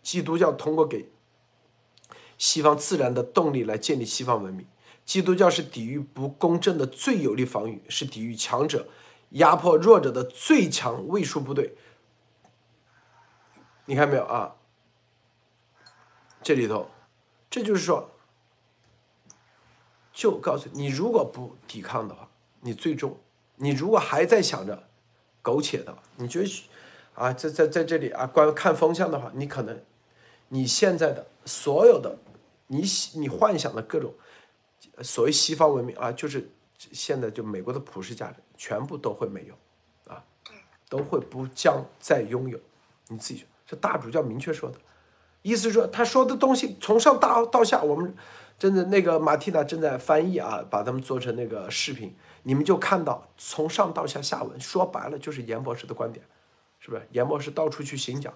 [0.00, 1.08] 基督教通过给
[2.38, 4.64] 西方自然的动力来建立西方文明。
[5.04, 8.86] 基督教是抵御不公正的最有力防御，是抵御强者
[9.30, 11.74] 压迫弱者的最强卫戍部队。
[13.88, 14.54] 你看没有啊？
[16.42, 16.90] 这里头，
[17.48, 18.10] 这就是说。
[20.12, 22.28] 就告诉你，如果不抵抗的话，
[22.60, 23.16] 你最终，
[23.54, 24.88] 你如果还在想着
[25.40, 26.68] 苟且的话，你觉得
[27.14, 29.80] 啊，在在在这里啊，观看风向的话，你可能
[30.48, 32.18] 你现在的所有的
[32.66, 32.82] 你
[33.14, 34.12] 你幻想的各种
[35.02, 39.54] 所谓西方文明啊，就是现在就美国的普世价值，全部都会没有
[40.12, 40.22] 啊，
[40.88, 42.60] 都会不将再拥有。
[43.06, 44.78] 你自己这大主教明确说的，
[45.42, 48.16] 意思说他说的东西从上到到下，我们。
[48.58, 56.26] 真的，那个马蒂娜正在翻译啊，把他们做成那个视频，你们就看到从上到下下文，说白了就是严博士的观点，
[56.80, 57.06] 是不是？
[57.12, 58.34] 严博士到处去行讲，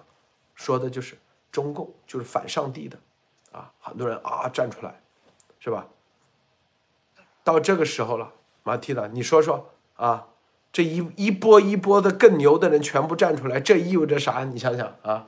[0.55, 1.17] 说的就是
[1.51, 2.97] 中共就是反上帝的，
[3.51, 5.01] 啊，很多人啊站出来，
[5.59, 5.89] 是吧？
[7.43, 8.31] 到这个时候了，
[8.63, 10.25] 马蒂娜，你说说啊，
[10.73, 14.43] 这一一波一波的更牛的人全部站出来，这意味着啥？
[14.43, 15.27] 你想想啊。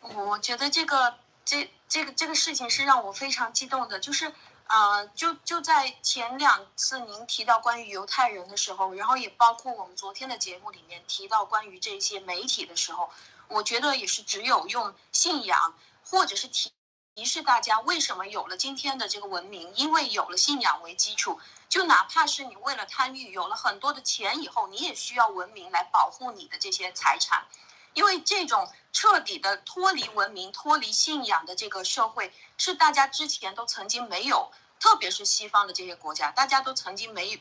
[0.00, 1.14] 我觉得这个。
[1.48, 4.32] 这这个这个事情是让我非常激动的，就是，
[4.66, 13.08] 呃，就就在前两次您提到关于犹太人的时候，然后也包括我们昨天的节目里面提到关于这些媒体的时候，
[13.46, 16.72] 我觉得也是只有用信仰或者是提
[17.14, 21.38] 提示大家为什么有了今天的这个文明，因为有了信仰为基础。
[21.68, 27.44] 就哪怕是你为了贪欲有了很多的钱以后，你也需要文明来保护你的这些财产，
[27.92, 37.40] 因为这种彻底的脱离文明、脱离信仰的这个社会，是大家之前都曾经没有，特别是西方的这些国家，大家都曾经没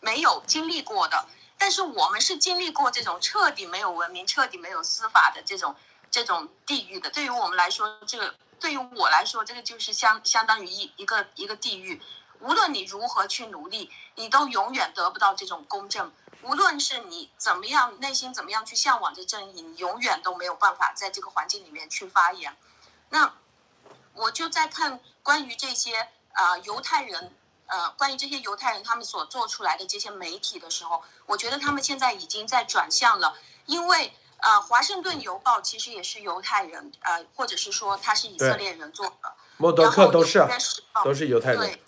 [0.00, 1.26] 没有经历过的。
[1.56, 5.74] 但是我们是经历过这种彻底没有文明、彻底没有司法的这种
[6.10, 7.10] 这种地狱的。
[7.10, 12.00] 对于我们来说，这个对于我来说，这个就是相相当于一一个一个地狱。
[12.40, 16.12] 无论你如何去努力，你都永远得不到这种公正。
[16.42, 22.56] 无论是你怎么样，内心怎么样去向往着正义，你永远都没有办法在这个环境里面去发言。
[23.10, 23.34] 那
[24.14, 27.34] 我就在看关于这些啊犹太人，
[27.66, 39.34] 呃，关于这些犹太人他们所做出来的这些媒体的时候，我觉得他们现在已经在转向了，因为呃，华盛顿邮报其实也是犹太人，呃，或者是说他是以色列人做的。
[39.56, 40.46] 默多克都是，
[41.02, 41.80] 都是犹太人。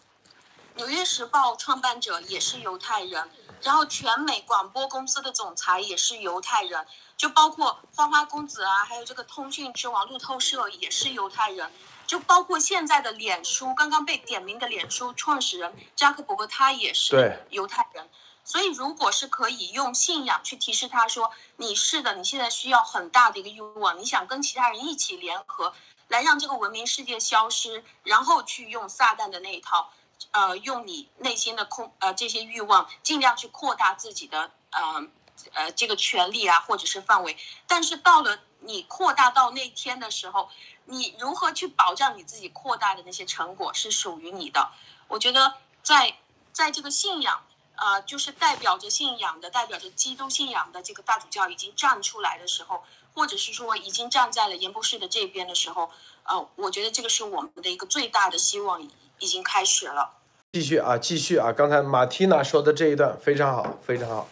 [0.81, 6.87] 纽约时报创办者也是犹太人，然后全美广播公司的总裁也是犹太人，
[7.19, 11.71] 就包括花花公子啊，还有这个通讯之王路透社也是犹太人，
[12.07, 18.09] 就包括现在的脸书刚刚被点名的脸书创始人扎克伯格，他也是犹太人。
[18.43, 25.75] 所以，如果是可以用信仰去提示他说，你是的，你现在需要很大的一个欲望，你想跟其他人一起联合，
[26.09, 29.93] 来让这个文明世界消失，然后去用撒旦的那一套。
[30.33, 35.07] 呃，用你内心的空呃这些欲望，尽量去扩大自己的呃
[35.53, 37.37] 呃这个权利啊，或者是范围。
[37.67, 40.49] 但是到了你扩大到那天的时候，
[40.85, 44.71] 你如何去保障你自己扩大的那些成果是属于你的？
[45.09, 46.17] 我觉得在
[46.53, 47.43] 在这个信仰
[47.75, 55.91] 啊，就是代表着信仰的、代表着基督信仰的这个大主教已经站出来的时候，或者是说已经站在了严博士的这边的时候，
[56.25, 58.87] 呃，我觉得这个是我们的一个最大的希望
[59.21, 60.17] 已经开始了。
[60.53, 61.53] 继续啊，继续啊！
[61.53, 64.29] 刚才马蒂娜说的这一段非常好，非常好，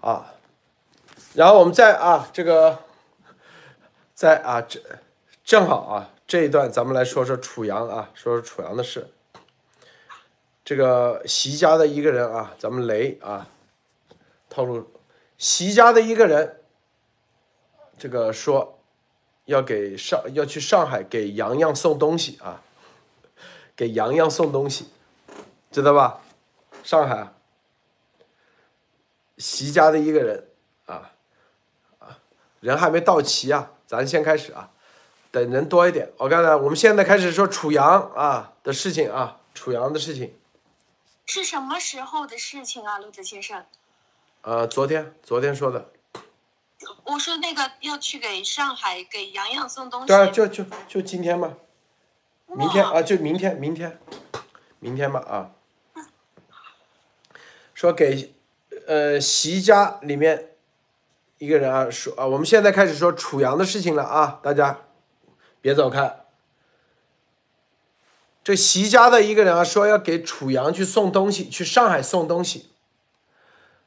[0.00, 0.34] 啊，
[1.34, 2.80] 然后我们再啊，这个，
[4.12, 4.80] 在啊，这
[5.44, 9.12] 正好啊，这一段咱们来说说楚阳啊，说说楚阳的事。
[10.64, 13.46] 这个席家的一个人啊，咱们雷啊，
[14.50, 14.90] 透露，
[15.38, 16.60] 席家的一个人，
[17.96, 18.80] 这个说
[19.44, 22.64] 要给上要去上海给洋洋送东西啊，
[23.76, 24.88] 给洋洋送东西。
[25.72, 26.20] 知道吧？
[26.82, 27.34] 上海，
[29.36, 30.48] 席家的一个人
[30.86, 31.12] 啊
[31.98, 32.18] 啊，
[32.60, 34.70] 人还没到齐啊，咱先开始啊，
[35.30, 36.10] 等人多一点。
[36.16, 40.34] 我刚才我们现在开始说楚阳啊的事情啊，楚阳的事情
[41.26, 43.62] 是什么时候的事情啊，陆子先生？
[44.40, 45.90] 呃，昨天，昨天说的。
[47.04, 50.06] 我说那个要去给上海给洋洋送东西。
[50.06, 51.52] 对啊，就就就今天嘛，
[52.54, 53.98] 明天啊，就明天，明天，
[54.78, 55.50] 明天吧啊。
[57.74, 58.34] 说给，
[58.86, 60.52] 呃，习家里面
[61.38, 64.78] 一个人啊，说啊，我们现在开始说楚阳的事情了啊，大家
[65.60, 66.24] 别走开。
[68.42, 72.70] 这习家的一个人啊，说要给楚阳去送东西，去上海送东西。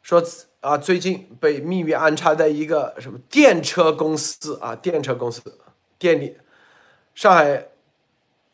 [0.03, 0.21] 说
[0.59, 5.41] 啊，最近被秘密安插在一个什么电车公司啊，电车公司
[5.97, 6.37] 店里，
[7.15, 7.69] 上海，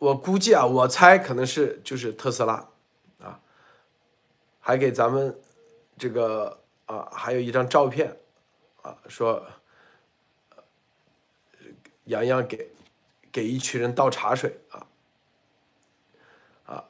[0.05, 2.53] 我估计啊，我猜可能是就是特斯拉。
[3.19, 3.39] 啊
[4.59, 5.39] 还给咱们
[5.97, 8.17] 这个啊，还有一张照片
[8.81, 9.45] 啊，说
[12.05, 12.71] 洋洋给
[13.31, 14.87] 给一群人倒茶水啊
[16.65, 16.85] 啊，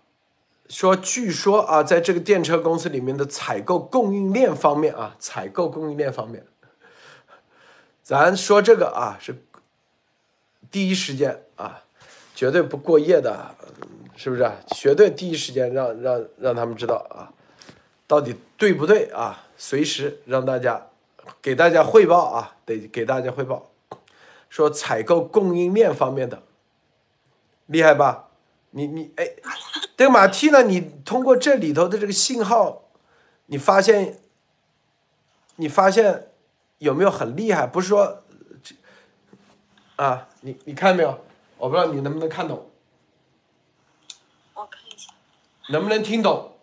[0.69, 6.45] 说据说啊，在这个电车公司里面的采购供应链方面啊，采购供应链方面，
[8.03, 9.45] 咱说这个啊是
[10.71, 11.84] 第一时间啊，
[12.35, 13.55] 绝对不过夜的，
[14.17, 14.51] 是不是？
[14.75, 17.31] 绝对第一时间让让让他们知道啊。
[18.05, 19.43] 到底对不对啊？
[19.57, 20.85] 随时让大家
[21.41, 23.71] 给大家汇报啊，得给大家汇报，
[24.49, 26.43] 说采购供应链方面的
[27.67, 28.27] 厉害吧？
[28.71, 29.27] 你你哎，
[29.95, 30.61] 这个马蒂呢？
[30.63, 32.83] 你通过这里头的这个信号，
[33.45, 34.19] 你发现
[35.55, 36.27] 你发现
[36.79, 37.65] 有没有很厉害？
[37.65, 38.21] 不是说
[38.61, 38.75] 这
[39.95, 41.17] 啊，你你看没有？
[41.65, 42.69] 我不知道你能不能看懂，
[44.53, 45.11] 我看一下，
[45.69, 46.59] 能不能听懂？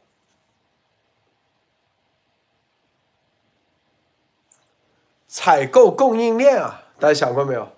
[5.26, 7.68] 采购供应链啊，大家想过没有？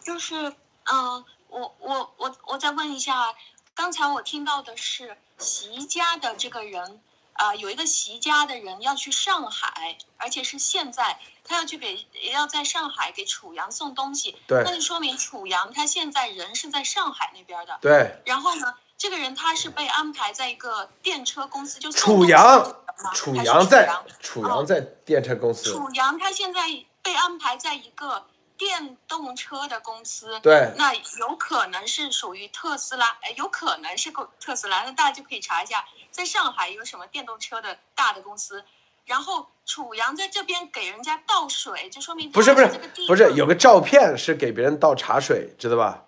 [0.00, 0.36] 就是，
[0.84, 3.34] 嗯，我我我我再问一下，
[3.74, 7.00] 刚才我听到的是席家的这个人，
[7.34, 17.76] 啊、有一个习家的人要去上海，而且是现在，他要去给要在上海给楚阳送东西，对那就说明楚阳他现在人是在上海那边的。
[17.80, 22.76] 对，然后呢，这个人他是被安排在一个电车公司，就送楚阳
[23.14, 26.62] 楚阳在阳楚阳在电车公司，楚阳他现在
[27.02, 28.24] 被安排在一个
[28.56, 38.64] 电动车的公司，对那有可能是属于特斯拉，哎，有可能是个特斯拉，那大家就可以查一下，在上海有什么电动车的大的公司。
[39.06, 42.68] 然后楚阳在这边给人家倒水，就说明不是不是
[43.06, 46.04] 不是有个照片是给别人倒茶水，知道吧？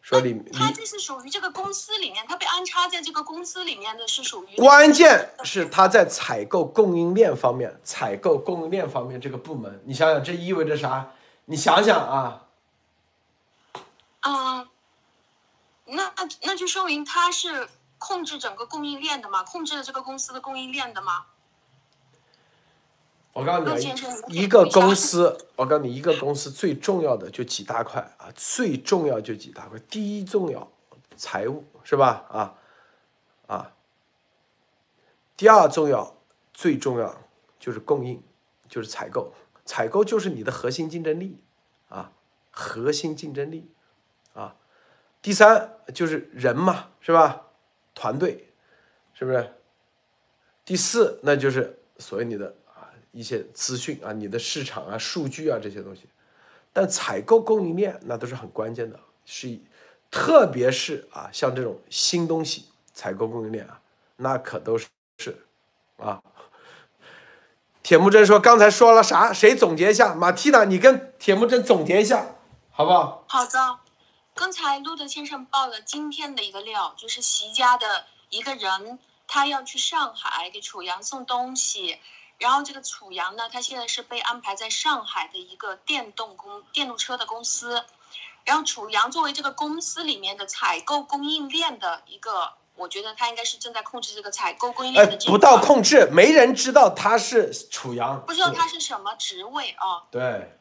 [0.00, 11.04] 说里里他这是属于这个公司里面，他被安插在这个公司里面的是属于关键是他在采购供应链方面，采购供应链方面这个部门，你想想这意味着啥？
[11.46, 12.46] 你想想啊，
[14.20, 14.68] 嗯，
[15.84, 17.68] 那那就说明他是
[17.98, 21.26] 控制整个供应链的嘛，控制了这个公司的供应链的嘛。
[23.32, 29.78] 我告诉你陆先生啊，你一个公司，我告诉你，一个公司最重要的就几大块啊，最重要就几大块。
[29.88, 30.66] 第一重要，
[31.16, 32.24] 财务是吧？
[32.28, 32.54] 啊
[33.46, 33.72] 啊。
[35.36, 36.16] 第二重要，
[36.52, 37.14] 最重要
[37.60, 38.20] 就是供应，
[38.68, 39.32] 就是采购。
[39.66, 41.38] 采购就是你的核心竞争力
[41.90, 42.12] 啊，
[42.50, 43.68] 核心竞争力
[44.32, 44.56] 啊。
[45.20, 47.48] 第三就是人嘛，是吧？
[47.94, 48.48] 团队，
[49.12, 49.52] 是不是？
[50.64, 56.08] 第四，那就是所谓你的啊一些资讯啊，你的市场啊、数据啊这些东西。
[56.72, 59.60] 但采购供应链那都是很关键的，是一
[60.10, 63.80] 特别是啊像这种新东西采购供应链啊，
[64.16, 64.86] 那可都是
[65.18, 65.36] 是
[65.96, 66.22] 啊。
[67.86, 69.32] 铁木真说刚才说了啥？
[69.32, 70.12] 谁总结一下？
[70.12, 72.34] 马蒂娜，你跟铁木真总结一下，
[72.72, 73.24] 好不好？
[73.28, 73.78] 好的，
[74.34, 82.00] 刚才路德先生报了今天的一个料，就是席家的一个人，他要去上海给楚阳送东西，
[82.38, 87.84] 然后这个楚阳呢，他现在是被安排在上海的一个电动公电动车的公司，
[88.44, 100.04] 然后楚阳作为这个公司里面的采购供应链的一个，我觉得他应该是正在控制这个采购供应哎链的这一，不到控制，没人知道他是楚阳，不知道他是什么职位啊。
[100.10, 100.52] 对。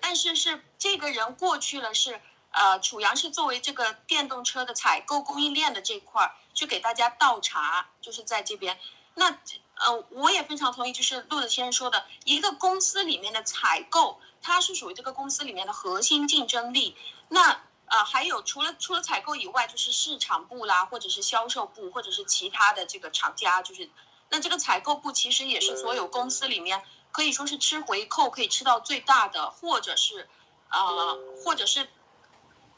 [0.00, 2.20] 但是是这个人过去了是，
[2.50, 8.78] 呃，楚阳是作为这个电动车的采购供应链的这块儿去给大家倒茶，就是在这边。
[9.14, 16.96] 那呃，我也非常同意，就是陆子先生说的，一个公司里面的采购，它是属于这个公司里面的核心竞争力。
[17.28, 17.62] 那
[17.92, 23.90] 呃，还有除了除了采购以外，就是市场部啦，或者是销售部，或者是其他的这个厂家，就是
[24.30, 30.26] 那这个采购部其实也是所有公司里面可以说是吃回扣可以吃到最大的，或者是
[30.70, 31.86] 呃，或者是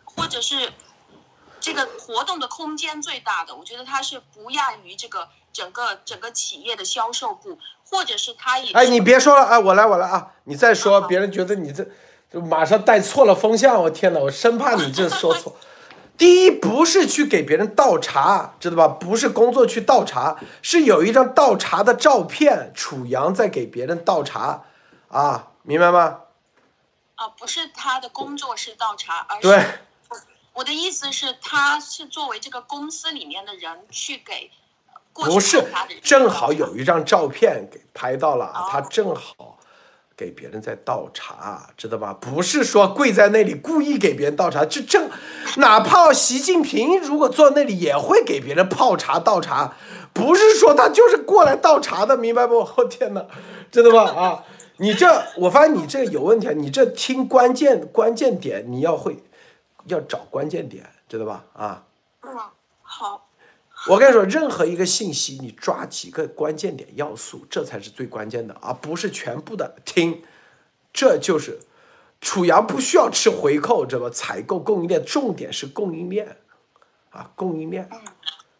[0.04, 0.72] 或者是
[1.60, 7.56] 这个活动的空间最大的，我觉得它是不亚于这个整个整个企业的销售部，
[7.88, 10.32] 或者是它也哎，你别说了，哎，我来，我来啊！
[10.42, 11.88] 你再说，别人觉得你这
[12.34, 15.54] 就马上带错了风向，我天哪，我生怕你这说错。
[16.18, 18.88] 第一，不是去给别人倒茶，知道吧？
[18.88, 24.64] 不是工作去倒茶，是有一张倒茶的照片，楚阳在给别人倒茶，
[25.08, 26.22] 啊，明白吗？
[27.14, 29.64] 啊、不是他的工作是倒茶，而是对，
[30.54, 34.50] 我的意思是，他是作为这个公司里面的人去给
[34.88, 35.64] 呃过去不是
[36.02, 39.56] 正好有一张照片给拍到了，哦他正好
[40.16, 42.16] 给别人在倒茶，知道吧？
[42.20, 45.10] 不是说跪在那里故意给别人倒茶，就正，
[45.56, 49.74] 哪怕习近平如果坐那里也会给别人泡茶倒茶，
[50.12, 52.60] 不是说他就是过来倒茶的，明白不？
[52.76, 53.26] 我、天哪，
[53.72, 54.12] 知道吧？
[54.12, 54.44] 啊，
[54.76, 55.06] 你这
[55.38, 59.24] 我发现你这个有问题啊，你这听关键关键点你要会，
[59.86, 61.44] 要找关键点，知道吧？
[61.54, 61.82] 啊。
[62.22, 62.38] 嗯，
[62.82, 63.23] 好，
[63.88, 70.22] 我跟你说，任何一个信息，你抓几个关键点要素，这才是最关键的，而不是全部的听。
[70.92, 71.60] 这就是
[72.20, 74.10] 楚阳不需要吃回扣，知道吧？
[74.10, 76.38] 采购供应链，重点是供应链
[77.10, 77.88] 啊，供应链，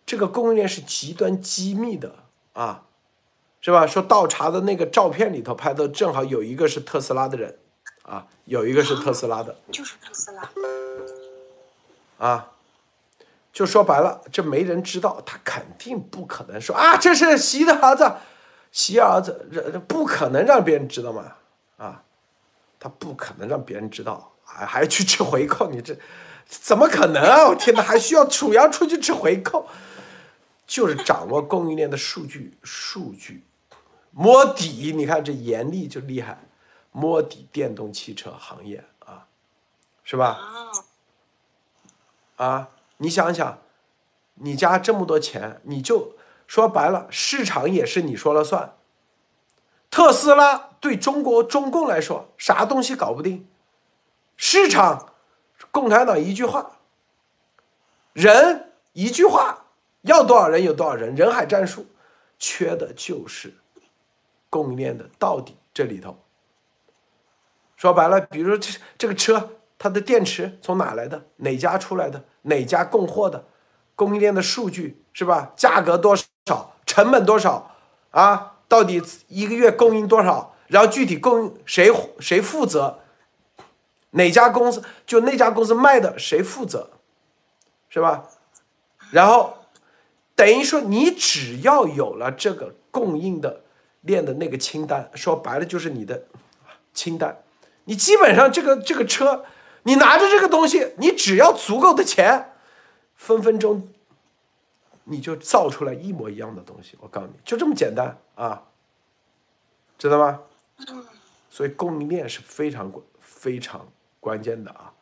[0.04, 2.16] 这个供应链是极端机密的
[2.52, 2.84] 啊，
[3.62, 3.86] 是吧？
[3.86, 7.58] 说倒茶的那个照片里头拍的，正好有一个是特斯拉的人
[8.02, 9.56] 啊，有一个是特斯拉的。
[9.72, 10.50] 就是特斯拉。
[12.18, 12.52] 啊，
[13.54, 18.12] 就说白了，这没人知道，他肯定不可能说啊，这是习的儿子，
[18.72, 21.32] 习儿子，这不可能让别人知道嘛，
[21.76, 22.02] 啊，
[22.80, 25.96] 他不可能让别人知道，还还去吃回扣，你这
[26.48, 27.48] 怎么可能啊？
[27.48, 29.66] 我天哪，还需要楚阳出去吃回扣？
[30.66, 33.44] 就是掌握供应链的数据，数据
[34.10, 36.38] 摸底，你看这严厉就厉害，
[36.90, 39.26] 摸底电动汽车行业啊，
[40.02, 40.40] 是吧？
[42.36, 42.68] 啊，啊，
[42.98, 43.58] 你想想，
[44.34, 46.16] 你家这么多钱，你就
[46.46, 48.76] 说白了，市场也是你说了算。
[49.90, 53.48] 特斯拉对中国中共来说，啥东西搞不定？
[54.36, 55.12] 市场，
[55.70, 56.78] 共产党一句话，
[58.12, 59.66] 人一句话，
[60.02, 61.86] 要多少人有多少人，人海战术，
[62.38, 63.54] 缺的就是
[64.50, 66.18] 供应链的到底这里头。
[67.76, 69.50] 说白了，比如说这这个车，
[69.84, 71.26] 它的电池从哪来的？
[71.36, 72.24] 哪家出来的？
[72.44, 73.44] 哪家供货的？
[73.94, 75.52] 供应链的数据是吧？
[75.56, 76.74] 价格多少？
[76.86, 77.70] 成本多少？
[78.10, 80.54] 啊，到底一个月供应多少？
[80.68, 83.00] 然后具体供应谁谁负责？
[84.12, 86.88] 哪家公司就那家公司卖的谁负责？
[87.90, 88.24] 是吧？
[89.10, 89.54] 然后
[90.34, 93.60] 等于说你只要有了这个供应的
[94.00, 96.24] 链的那个清单，说白了就是你的
[96.94, 97.42] 清单。
[97.84, 99.44] 你基本上这个这个车，
[99.84, 102.52] 你拿着这个东西，你只要足够的钱，
[103.14, 103.88] 分分钟
[105.04, 106.98] 你就造出来一模一样的东西。
[107.00, 108.64] 我告诉你，就这么简单啊，
[109.96, 110.40] 知道吗？
[111.48, 113.86] 所以供应链是非常关非常
[114.18, 114.92] 关键的啊，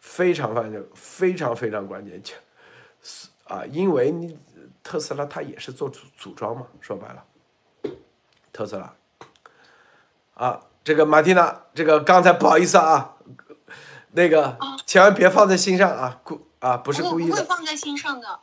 [0.00, 2.22] 非常关键，非常非常关键，
[3.44, 4.38] 啊，因为你
[4.82, 7.24] 特斯拉它也是做组组装嘛，说白了，
[8.52, 8.94] 特斯拉
[10.34, 10.62] 啊。
[10.84, 13.14] 这个马蒂娜，这个刚才不好意思啊，
[14.12, 17.30] 那个千万别放在心上啊，故啊不是故意的。
[17.30, 18.40] 不会放在心上的。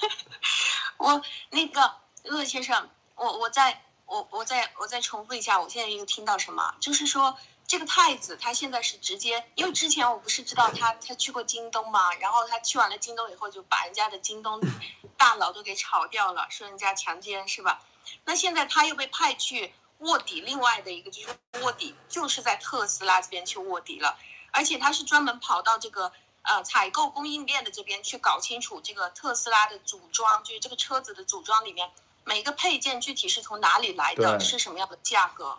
[0.98, 1.92] 我那个
[2.24, 6.74] 乐先生，我我再我我再我再重复一下，我现在又听到什么？
[6.80, 7.36] 就是说
[7.66, 14.60] 这个太子他现在是直接，因为之前我不是知道他他去过京东嘛，然后他去完了京东以后，就把人家的京东
[15.16, 17.80] 大佬都给炒掉了，说人家强奸是吧？
[18.24, 19.72] 那现在他又被派去。
[20.00, 21.28] 卧底，另外的一个就是
[21.62, 24.16] 卧底，就是在特斯拉这边去卧底了，
[24.52, 31.90] 而且他是专门跑到这个呃采购供应链的这边去搞清楚这个特斯拉的组装，就是这个车子的组装里面
[32.24, 35.58] 每个配件具体是从哪里来的，是什么样的价格，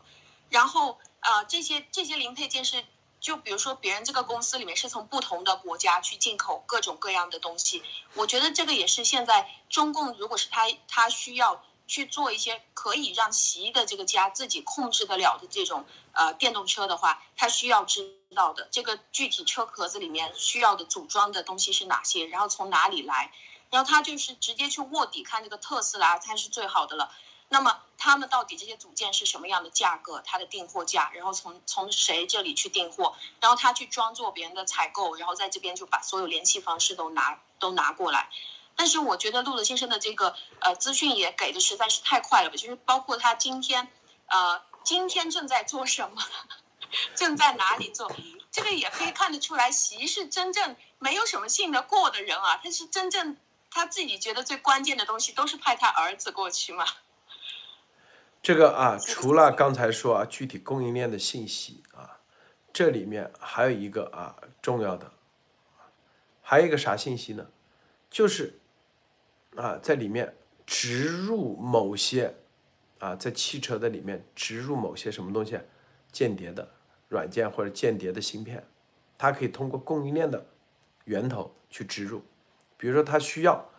[0.50, 2.84] 然后呃这些这些零配件是
[3.20, 7.84] 就比如说别人这个公司里面是从不同的国家去进口各种各样的东西，
[8.14, 11.64] 我觉得这个也是现在中共如果是他他需要。
[11.88, 23.32] 去做一些可以让习的这个家自己控制得了的这种呃电动车的话，他需要知道的这个具体车壳子里面需要的组装的东西是哪些，然后从哪里来，
[23.69, 27.11] 然后他就是直接去卧底看这个特斯拉才是最好的了。
[27.49, 38.29] 那么他们到底这些组件是什么样的价格，它的订货价，然后从从谁这里去订货，然后他去装作别人的采购，然后在这边就把所有联系方式都拿都拿过来。
[38.77, 43.91] 但是我觉得陆德先生的这个呃资讯也给的实在是太快了吧，就是包括他今天，
[44.27, 46.23] 呃，今天正在做什么，
[47.16, 48.12] 正在哪里做，
[48.52, 53.38] 这个也可以看得出来，习是真正没有什么信得过的人啊，他是真正
[53.70, 56.86] 他自己觉得最关键的东西都是派他儿子过去嘛。
[58.42, 62.20] 这个啊，除了刚才说啊具体供应链的信息啊，
[62.72, 65.12] 这里面还有一个啊重要的，
[66.42, 67.48] 还有一个啥信息呢？
[68.10, 68.58] 就是。
[69.58, 70.34] 啊，在里面
[70.66, 72.34] 植入某些
[73.00, 75.60] 啊，在汽车的里面植入某些什么东西，
[76.10, 76.72] 间谍的
[77.12, 78.66] 软件或者间谍的芯片，
[79.18, 80.45] 它可以通过供应链的
[81.03, 82.22] 源头去植入。
[82.78, 83.70] 比如说，它需要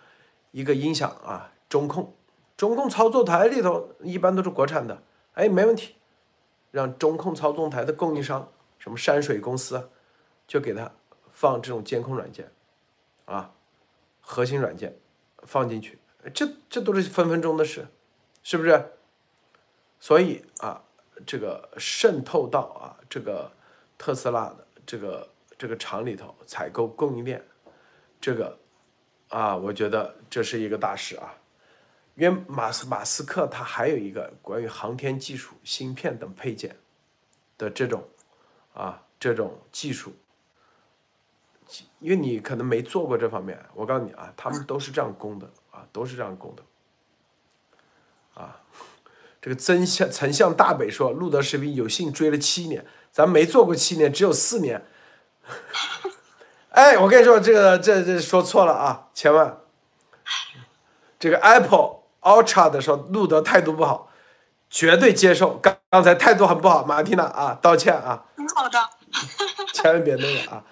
[0.51, 2.15] 一个音响啊，中控，
[2.57, 5.03] 中控操作台里头一般都是国产的，
[5.33, 5.97] 哎，没问题，
[6.71, 9.89] 让中控操纵台的供应商，什么山水公司，
[10.47, 10.93] 就给他
[11.33, 12.53] 放这种监控软件，
[13.25, 13.55] 啊，
[14.21, 14.99] 核心软件。
[15.45, 15.99] 放进去，
[16.33, 17.89] 这这都是分分钟的事，
[18.45, 18.93] 是不是？
[19.99, 20.85] 所以啊，
[21.27, 23.51] 这个渗透到啊这个
[23.97, 27.43] 特斯拉的这个这个厂里头采购供应链，
[28.21, 28.59] 这个
[29.29, 31.35] 啊，我觉得这是一个大事啊。
[32.15, 36.77] 因为马斯马斯克他还有一个关于航天技术、芯片等配件
[37.57, 38.07] 的这种
[38.75, 40.13] 啊这种技术。
[42.01, 46.63] 因为你可能没做过这方面，我告诉你啊，他们都是这样供的啊，都是这样供的。
[48.35, 48.61] 啊，
[49.43, 54.87] 这个曾相曾向大北说，路德视频有幸追了七年，咱没做过七年，只有四年。
[56.71, 59.59] 哎，我跟你说，这个这这说错了啊，千万。
[61.19, 64.13] 这个 Apple Ultra 的时候，路德态度不好，
[64.71, 65.57] 绝对接受。
[65.59, 68.25] 刚刚才态度很不好，马蒂娜啊，道歉啊。
[68.37, 68.79] 挺好的。
[69.73, 70.65] 千万别那个啊。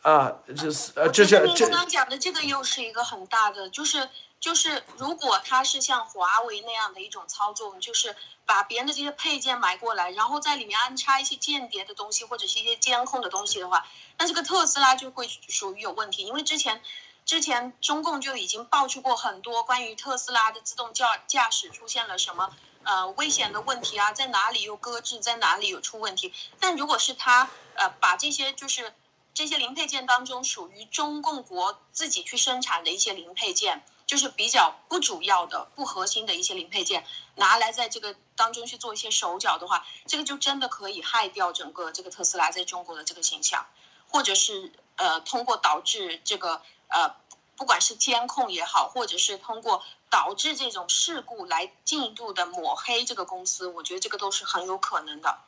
[0.00, 4.08] 啊，这是呃，这是这刚刚讲的这个又是一个很大的，就是
[4.40, 8.16] 就是如果他是像华为那样的一种操作，就是
[8.46, 13.86] 把别人的这些配件买过来，然后在里面安插一些间谍的东西或者是一些监控的东西的话，
[14.18, 16.82] 那这个特斯拉就会属于有问题，因为之前
[17.26, 22.50] 之前中共就已经爆出过很多关于特斯拉的自动驾驾驶出现了什么
[22.84, 26.32] 呃危险的问题啊，在哪里又搁置，在哪里有出问题。
[26.58, 28.94] 但如果是他呃把这些就是
[29.34, 37.06] 这些零配件当中属于中共国自己去生产的一些零配件，就是比较不主要的、不核心的一些零配件，
[37.36, 43.64] 拿来在这个当中去做一些手脚的话，这个就真的可以害掉整个这个特斯拉在中国的这个形象，
[44.08, 47.14] 或者是呃通过导致这个呃
[47.56, 55.38] 不管是监控也好，或者是通过导致这种事故来进一步的抹黑这个公司，我觉得这个都是很有可能的。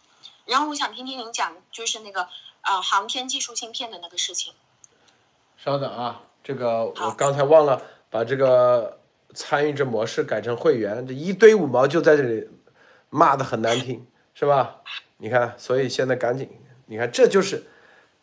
[0.44, 2.28] 然后我想听听您讲，就是那个
[2.60, 4.54] 呃航天技术芯片的那个事情。
[5.58, 7.82] 稍等啊，这个我刚才忘了
[8.12, 8.98] 把这个
[9.32, 12.46] 参与者模式改成会员，这一堆五毛就在这里
[13.08, 14.82] 骂的很难听，是吧？
[15.16, 16.46] 你看，所以现在赶紧，
[16.84, 17.62] 你看这就是，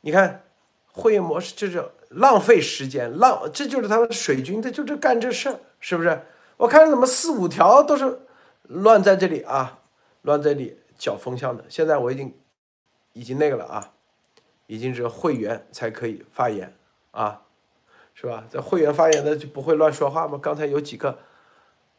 [0.02, 0.44] 你看
[0.92, 6.22] 会员模式就是浪费时间，浪这就是他们水军，他就是干这事儿，是不是？
[6.58, 8.20] 我看怎么四五条都是
[8.64, 9.80] 乱在这里啊，
[10.22, 11.66] 乱在这里搅风向的。
[11.68, 12.32] 现在我已经
[13.14, 13.92] 已经那个了啊，
[14.68, 16.72] 已经是会员才可以发言。
[17.10, 17.42] 啊，
[18.20, 18.44] 是吧？
[18.52, 20.38] 这会员发言的就不会乱说话吗？
[20.44, 21.20] 刚才有几个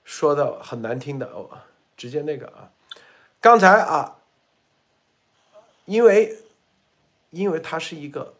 [0.05, 1.49] 说的很难听的哦，
[1.97, 2.71] 直接那个啊，
[3.41, 4.19] 刚才啊，
[5.87, 6.37] 因为
[7.31, 8.35] 因为它是一个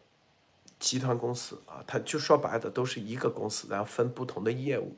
[0.77, 4.95] 集团公司啊，它就说白的都是一个公司，然后分不同的业务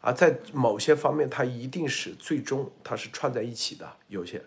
[0.00, 4.40] 啊，在某些方面它一定是最终它是串在一起的，有些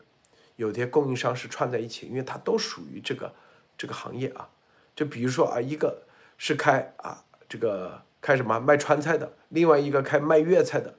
[0.56, 3.34] 有些供应商是串在一起，因为它都属于这个
[3.78, 4.48] 这个行业啊，
[4.96, 6.04] 就比如说啊一个。
[6.42, 10.94] 是开啊，这个开什么卖川菜的，另外一个开卖粤菜的，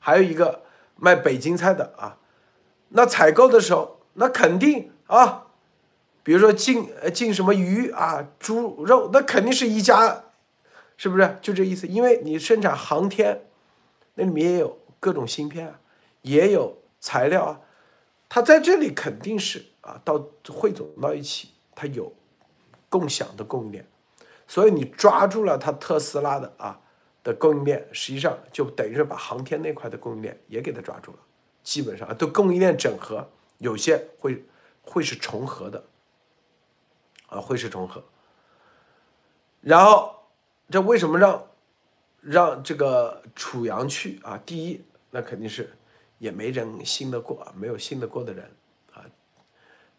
[0.00, 0.62] 还有一个
[0.96, 2.18] 卖北京菜的啊。
[2.88, 5.46] 那采购的时候，那肯定啊，
[6.22, 10.24] 比如说进进什么鱼啊、猪肉，那肯定是一家，
[10.96, 11.38] 是不是？
[11.40, 11.86] 就这意思。
[11.86, 13.46] 因为你生产航天，
[14.14, 15.80] 那里面也有各种芯片啊，
[16.22, 17.60] 也有材料啊，
[18.28, 22.12] 它在这里肯定是啊，到汇总到一起，它有
[22.88, 23.86] 共享的供应链。
[24.46, 26.78] 所以你抓住了它特斯拉的啊
[27.22, 31.18] 的供应链，实际上就等于是把航天那块的供应链也给它抓住了，
[31.62, 33.26] 基本上都供应链整合，
[33.58, 34.44] 有些会
[34.82, 35.82] 会是重合的，
[37.28, 38.04] 啊会是重合。
[39.62, 40.14] 然后
[40.68, 41.46] 这为什么让
[42.20, 44.38] 让这个楚阳去啊？
[44.44, 45.74] 第一，那肯定是
[46.18, 48.50] 也没人信得过，没有信得过的人
[48.92, 49.02] 啊。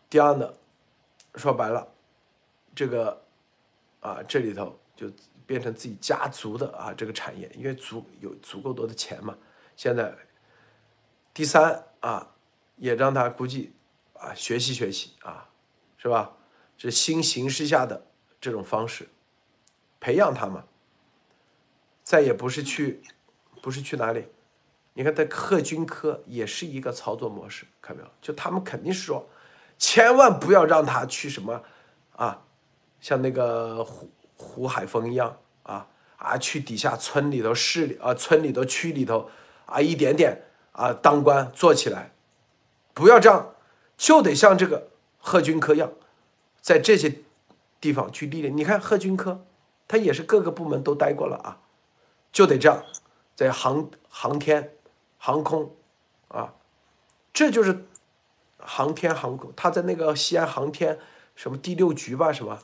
[0.08, 0.54] 第二呢，
[1.34, 1.88] 说白了，
[2.76, 3.25] 这个。
[4.06, 5.12] 啊，这里头就
[5.48, 9.36] 变成自己家族的啊这个产业，因为足有足够多的钱嘛。
[9.76, 10.16] 现在
[11.34, 12.36] 第三啊，
[12.76, 13.74] 也让他估计
[14.14, 15.50] 啊学习学习啊，
[15.98, 16.38] 是吧？
[16.78, 18.06] 这新形势下的
[18.40, 19.10] 这种方式，
[20.00, 20.66] 培养他嘛。
[22.04, 23.02] 再也不是去，
[23.64, 24.28] 不是去哪里？
[24.94, 28.14] 你看在贺军科也是一个操作模式，看到没有？
[28.22, 29.28] 就他们肯定是说，
[29.80, 31.64] 千万不要让他去什么
[32.16, 32.45] 啊。
[33.06, 35.86] 像那个胡胡海峰一样啊
[36.18, 39.30] 啊，去底下村里头、市里啊、村里头、区里头
[39.68, 40.42] 啊，一点点
[40.72, 42.14] 啊当官做起来，
[42.96, 43.54] 不要这样，
[43.96, 44.88] 就得像这个
[45.20, 45.92] 贺军科一样，
[46.60, 47.20] 在这些
[47.80, 48.58] 地方去历练。
[48.58, 49.46] 你看贺军科，
[49.88, 51.62] 他也是各个部门都待过了啊，
[52.32, 52.84] 就得这样，
[53.36, 54.74] 在航航天、
[55.20, 55.76] 航空
[56.30, 56.56] 啊，
[57.32, 57.86] 这就是
[58.58, 59.54] 航天航空。
[59.56, 60.98] 他在那个西安航天
[61.36, 62.58] 什么第六局吧，什么。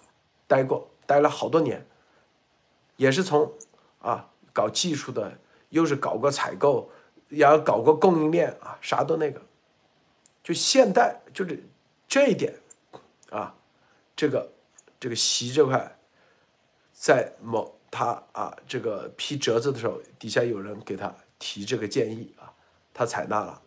[0.51, 1.87] 待过，待了好多年，
[2.97, 3.49] 也是从
[3.99, 5.39] 啊搞技术的，
[5.69, 6.91] 又是搞过采购，
[7.29, 9.41] 然后搞过供应链啊，啥都那个，
[10.43, 11.63] 就现代就是
[12.05, 12.53] 这一点
[13.29, 13.55] 啊，
[14.13, 14.51] 这个
[14.99, 15.97] 这个习这块，
[16.91, 22.51] 在某他啊这个批折子的时候，底下有人给他提这个建议啊，
[22.93, 23.61] 他采纳了，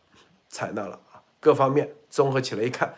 [0.51, 2.95] 采纳了啊，各方面综合起来一看，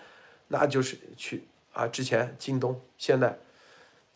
[0.48, 3.38] 那就是去啊之前京东现在。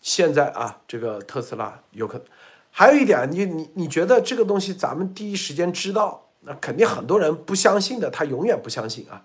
[0.00, 2.26] 现在啊，这个特斯拉有可能，
[2.70, 9.22] 还有一点，你你你觉得这个东西咱们第一时间知道，那肯定很多人不相信的，他永远不相信啊，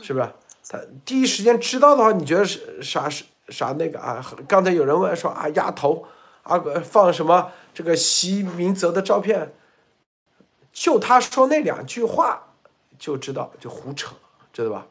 [0.00, 0.28] 是不是？
[0.68, 4.24] 他第一时间知道的话，你觉得是啥是啥那个啊？
[4.48, 6.06] 刚才有人问说啊，压头
[6.42, 9.52] 啊，放什么这个习明泽的照片，
[10.72, 12.54] 就他说那两句话
[12.98, 14.14] 就知道就胡扯，
[14.52, 14.86] 知道吧？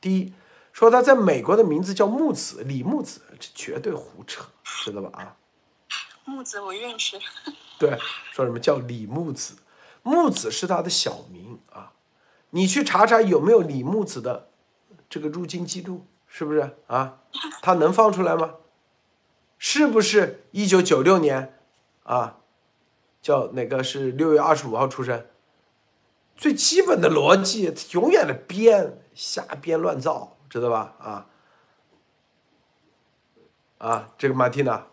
[0.00, 0.32] 第一。
[0.78, 5.10] 说他在美国的名字叫木子，李木子，这绝对胡扯，知道吧？
[5.18, 5.36] 啊，
[6.24, 7.18] 木子我认识。
[7.80, 7.98] 对，
[8.30, 9.56] 说什么叫李木子？
[10.04, 11.94] 木子是他的小名啊。
[12.50, 14.50] 你去查查有没有李木子的
[15.10, 17.22] 这个入境记录，是不是啊？
[17.60, 18.54] 他能放出来吗？
[19.58, 21.58] 是不是一九九六年
[22.04, 22.36] 啊，
[23.20, 25.26] 叫哪个是六月二十五号出生？
[26.36, 30.94] 最基本的逻辑，永远的编，瞎编乱造，知道吧？
[30.98, 31.26] 啊
[33.78, 34.86] 啊，这个马蒂娜，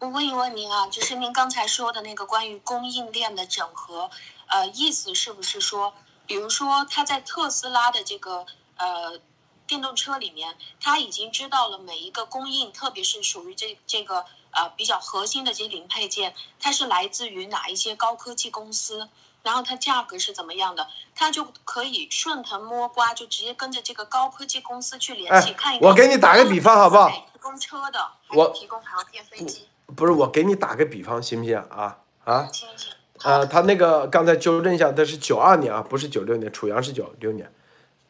[0.00, 4.10] 我问一问您啊，就是您刚才说的那个关于供应链的整合，
[4.48, 5.94] 呃，意思是不是说，
[6.26, 8.46] 比如说他在特斯拉的这个
[8.76, 9.20] 呃
[9.66, 19.08] 电动车里面，他已经知道了每一个供应，特别是属于这这个呃比较核心的这些零配件，它是来自于哪一些高科技公司，
[19.44, 25.88] 然后它价格是怎么样的，他就可以顺藤摸瓜，就直接跟着这个高科技公司去联系，哎看一看。
[25.88, 27.08] 我给你打个比方好不好？
[27.08, 29.68] 提供车的，我提供航天飞机？
[29.94, 31.98] 不是我给你打个比方行不行啊？
[32.24, 32.90] 啊，行行。
[33.22, 37.52] 呃，他那个刚才纠正一下，他是九二年啊，不是九六年，楚阳是九六年，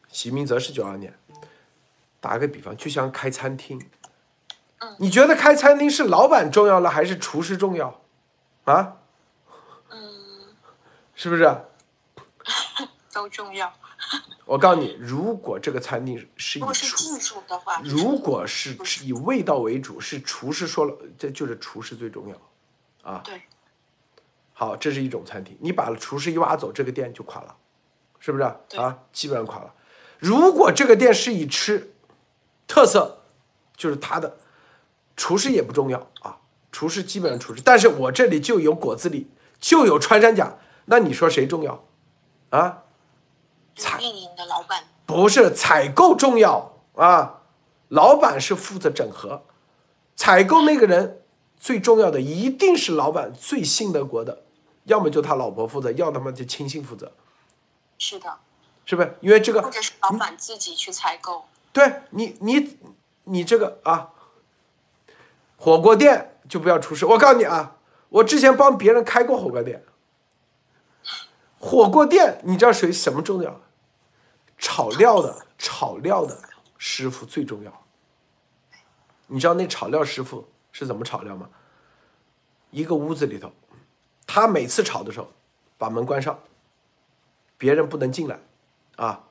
[0.09, 1.17] 席明泽是九二年。
[2.19, 3.79] 打个比方，就像开餐厅，
[4.97, 8.01] 你觉得开餐厅是老板重要了，还是厨师重要？
[8.63, 8.97] 啊，嗯，
[11.15, 11.49] 是不是？
[13.11, 13.73] 都重要。
[14.45, 16.63] 我告诉你，如果这个餐厅是以
[17.83, 22.35] 如果是以味道为主，是厨师说了，这就是厨师最重要。
[23.09, 23.41] 啊对，
[24.53, 27.55] 好，这是一种餐厅，你把厨师一挖走，这个店就垮了，
[28.19, 28.55] 是不是啊？
[28.77, 29.73] 啊，基本上垮了。
[30.19, 31.93] 如果这个店是以吃
[32.67, 33.23] 特色，
[33.75, 34.37] 就是它的
[35.15, 36.37] 厨师也不重要啊，
[36.71, 39.25] 厨师基本上厨师，但是我这里就有果子狸，
[39.59, 41.83] 就有穿山甲，那你说谁重要
[42.49, 42.83] 啊？
[43.75, 47.41] 采运营的老板不是采购重要啊，
[47.89, 49.43] 老板是负责整合，
[50.15, 51.21] 采购那个人
[51.59, 54.43] 最重要的一定是老板最信得过的，
[54.85, 57.11] 要么就他老婆负责，要他妈就亲信负责，
[57.97, 58.37] 是的，
[58.85, 59.17] 是不是？
[59.19, 61.45] 因为这个或者是老板自己去采购。
[61.73, 62.77] 对你你
[63.25, 64.11] 你这个啊，
[65.57, 67.05] 火锅店就不要出事。
[67.05, 67.75] 我告诉你啊，
[68.07, 69.83] 我之前帮别人开过火锅店，
[71.59, 73.61] 火锅店你知道谁什么重要？
[74.57, 76.37] 炒料的炒料的
[76.77, 77.83] 师傅最重要。
[79.27, 81.49] 你知道那炒料师傅是怎么炒料吗？
[82.71, 83.51] 一个屋子里头，
[84.27, 85.29] 他每次炒的时候
[85.77, 86.39] 把门关上，
[87.57, 88.39] 别人不能进来，
[88.97, 89.23] 啊，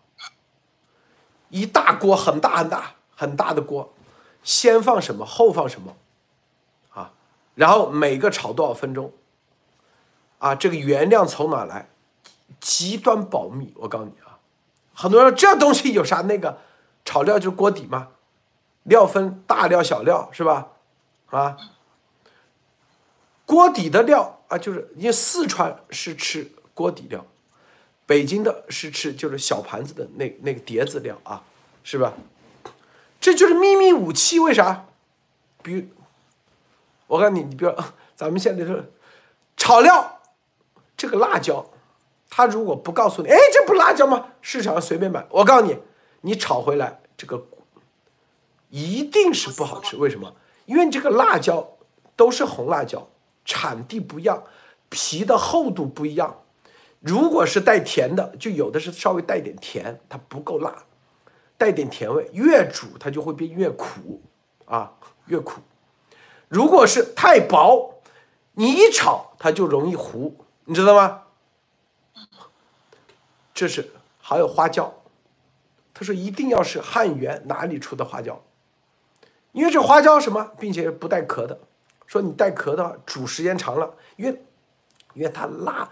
[1.48, 3.92] 一大锅很大很大很大的锅，
[4.42, 5.96] 先放什么后放什么，
[6.90, 7.12] 啊，
[7.54, 9.12] 然后每个炒多少分钟，
[10.38, 11.88] 啊，这个原料从哪来，
[12.60, 13.72] 极端保密。
[13.76, 14.38] 我告诉你啊，
[14.92, 16.58] 很多人说这东西有啥那个，
[17.04, 18.08] 炒料就是锅底嘛，
[18.84, 20.68] 料分大料小料是吧？
[21.30, 21.56] 啊，
[23.44, 27.24] 锅底的料啊，就是因为四川是吃锅底料。
[28.06, 31.42] 北京的是吃就是小盘子的那那个碟子料啊，
[31.82, 32.12] 是吧？
[33.18, 34.84] 这就是秘密武器，为啥？
[35.62, 35.86] 比如，
[37.06, 37.72] 我告诉你，你比如
[38.14, 38.78] 咱们现在说
[39.56, 40.20] 炒料，
[40.94, 41.64] 这个辣椒，
[42.36, 44.30] 他如果不告诉你，哎，这不辣椒吗？
[44.40, 45.78] 市场上随便买，我告诉你，
[46.22, 47.46] 你炒回来这个
[48.70, 50.34] 一定是不好吃，为什么？
[50.66, 51.76] 因为这个辣椒
[52.16, 53.06] 都是红辣椒，
[53.44, 54.42] 产地不一样，
[54.88, 56.40] 皮的厚度不一样。
[56.98, 60.86] 如果是带甜的，就有的是稍微带点甜，它不够辣，
[61.56, 64.20] 带点甜味，越煮它就会变越苦，
[64.64, 64.92] 啊，
[65.26, 65.60] 越苦。
[66.48, 68.02] 如果是太薄，
[68.54, 71.20] 你一炒它就容易糊，你知道吗？
[73.52, 73.90] 这是
[74.20, 74.92] 还有花椒，
[75.92, 78.42] 他说一定要是汉源哪里出的花椒，
[79.52, 81.58] 因为这花椒什么，并且不带壳的，
[82.06, 84.42] 说你带壳的煮时间长了，因为
[85.14, 85.88] 因为它辣。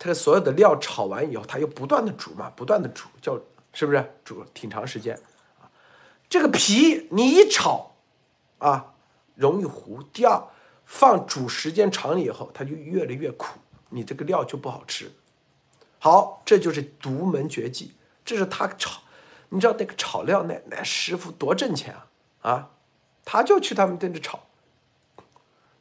[0.00, 3.36] 它所有的料炒完以后，它又不断的煮嘛，不断的煮，叫
[3.72, 5.18] 是不是煮挺长时间
[5.60, 5.66] 啊？
[6.28, 7.90] 这个皮你一炒
[8.58, 8.94] 啊，
[9.34, 10.00] 容易糊。
[10.12, 10.40] 第二，
[10.84, 13.58] 放煮时间长了以后，它就越来越苦，
[13.88, 15.10] 你这个料就不好吃。
[15.98, 17.94] 好，这就是独门绝技，
[18.24, 19.00] 这是他炒，
[19.48, 22.70] 你知道那个炒料那那师傅多挣钱啊啊，
[23.24, 24.40] 他就去他们店里炒，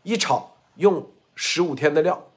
[0.03, 2.27] 一炒用十五天的料。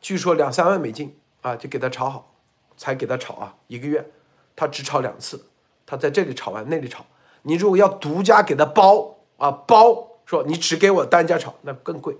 [0.00, 2.34] 据说两三万美金啊，就给他炒好，
[2.76, 4.10] 才给他炒啊，一个月，
[4.56, 5.46] 他只炒两次，
[5.86, 7.06] 他在这里炒完那里炒。
[7.42, 12.16] 你如果要独家给他包啊包，说你只给我单家炒，那更贵，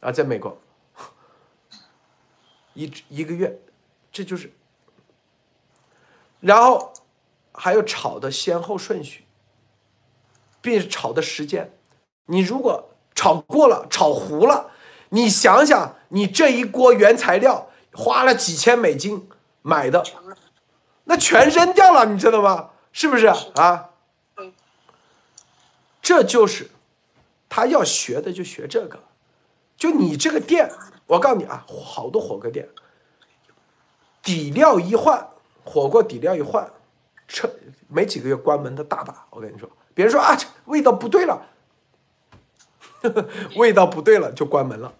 [0.00, 0.58] 啊，在美国，
[2.74, 3.58] 一一个月，
[4.12, 4.52] 这就是。
[6.40, 6.92] 然后
[7.52, 9.24] 还有炒的先后顺序，
[10.60, 11.72] 并且炒的时间，
[12.26, 14.70] 你如果炒过了，炒糊了。
[15.10, 19.28] 你想想，你这一锅原材料花了几千美金
[19.62, 20.04] 买的，
[21.04, 22.70] 那全扔掉了，你知道吗？
[22.92, 23.90] 是不是啊？
[26.00, 26.70] 这就是
[27.48, 29.00] 他要学的，就学这个。
[29.76, 30.72] 就你这个店，
[31.10, 32.68] 我告诉你啊，好多火锅店，
[34.22, 35.28] 底料一换，
[35.64, 36.70] 火锅底料一换，
[37.26, 37.52] 这
[37.88, 39.26] 没几个月关门的大把。
[39.30, 41.48] 我跟你说，别人说啊，味道不对了，
[43.58, 44.94] 味道不对了就关门了。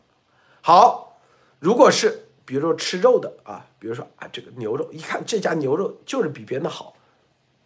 [0.60, 1.20] 好，
[1.60, 6.96] 如果是比如说吃肉的啊，比如说啊这个牛肉，一看这家牛肉就是比别人的好，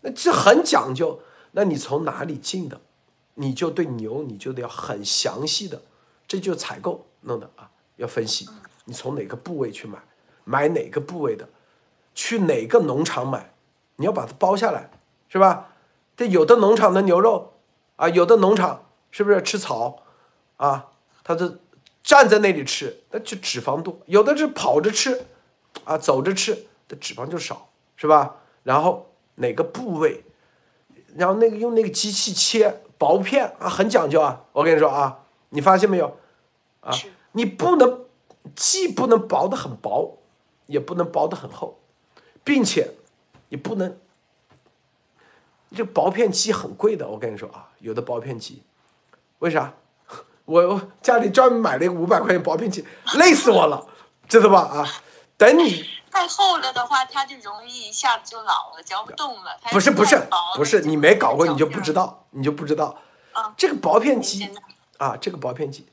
[0.03, 1.19] 那这很讲究。
[1.53, 2.79] 那你从哪里进的，
[3.37, 5.81] 你就对牛你就得要很详细的，
[6.29, 8.49] 这就采购弄的啊，要分析
[8.85, 9.99] 你从哪个部位去买，
[10.45, 11.49] 买哪个部位的，
[12.15, 13.53] 去哪个农场买，
[13.97, 14.91] 你要把它包下来，
[15.29, 15.71] 是吧？
[16.17, 17.55] 这有的农场的牛肉
[17.97, 20.03] 啊，有的农场是不是吃草
[20.57, 20.91] 啊？
[21.23, 21.59] 它这
[22.03, 25.27] 站在那里吃，那就脂肪多；有的是跑着吃，
[25.85, 28.37] 啊，走着吃，的脂肪就少，是吧？
[28.63, 30.25] 然后哪个部位？
[31.17, 34.45] 然后那个用那个机器切薄片啊，很讲究啊！
[34.53, 35.21] 我跟你说啊，
[35.51, 36.17] 你发现没有？
[36.81, 36.93] 啊，
[37.37, 38.07] 你不能
[38.57, 40.19] 既不能薄得很薄，
[40.67, 41.79] 也不能薄得很厚，
[42.43, 42.91] 并且
[43.49, 43.99] 你不能
[45.75, 47.09] 这薄片机很贵的。
[47.09, 48.63] 我跟你说啊，有的薄片机，
[49.41, 49.75] 为啥？
[50.45, 52.85] 我家里专门买了一个五百块钱薄片机，
[53.17, 53.87] 累死我了，
[54.29, 54.61] 知道吧？
[54.61, 54.87] 啊，
[55.37, 55.85] 等你。
[56.11, 59.59] 太厚了的话，它就容易一下子就老了，嚼不动了。
[59.73, 60.17] 不是不是
[60.55, 62.97] 不是，你没搞过你就不知道，你就不知道。
[63.33, 64.49] 啊，这个薄片机
[64.99, 65.89] 啊，这个薄片机，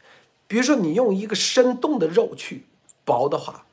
[0.52, 2.68] 比如说你用一个生冻的肉去
[3.06, 3.64] 薄的话，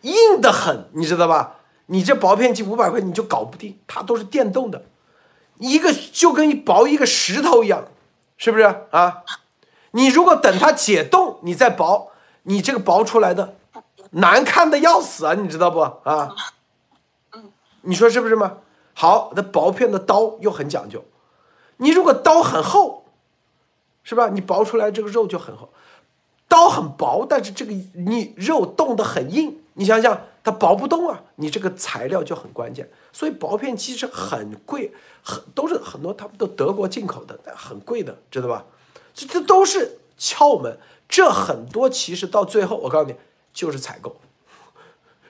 [0.00, 1.56] 硬的很，你知道吧？
[1.88, 4.82] 你这薄片机五百块你就搞不定，它都是电动的，
[5.58, 7.84] 一个就跟薄一个石头一样，
[8.38, 9.24] 是不是啊？
[9.90, 12.10] 你如果等它解冻，你再薄，
[12.44, 13.56] 你这个薄出来的。
[14.12, 16.34] 难看的要死啊，你知道不啊？
[17.82, 18.56] 你说是不是吗？
[18.94, 21.04] 好，那薄片的刀又很讲究，
[21.76, 23.04] 你如果刀很厚，
[24.02, 24.30] 是吧？
[24.30, 25.68] 你薄出来这个肉就很厚，
[26.52, 32.86] 刀很薄，但是这个你肉冻得很硬，你想想它薄不动啊，你这个材料就很关键。
[33.10, 34.92] 所以薄片机是很贵，
[35.22, 38.66] 很都是很多他们都德国进口的，很贵的，知道吧？
[39.14, 40.76] 这这都是窍门，
[41.08, 43.16] 这很多其实到最后，我告诉你。
[43.54, 44.16] 就是采购，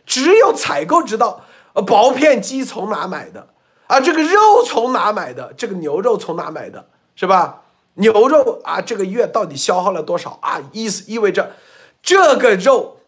[0.06, 1.40] 只有采购知道，
[1.72, 3.48] 呃，薄片机从哪买的
[3.88, 4.00] 啊？
[4.00, 5.52] 这个肉从哪买的？
[5.54, 6.86] 这个牛肉从哪买的？
[7.16, 7.61] 是吧？
[7.94, 10.60] 牛肉啊，这个月到底消耗了多少啊？
[10.72, 11.56] 意思意味着，
[12.02, 12.98] 这个肉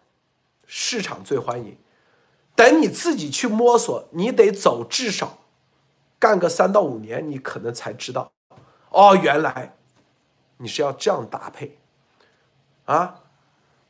[0.66, 1.76] 市场最欢迎。
[2.54, 5.38] 等你自己去摸索，你得走至少
[6.18, 8.30] 干个三到五年，你可能才知道，
[8.90, 9.76] 哦，原来
[10.58, 11.78] 你是要这样搭配
[12.84, 13.22] 啊。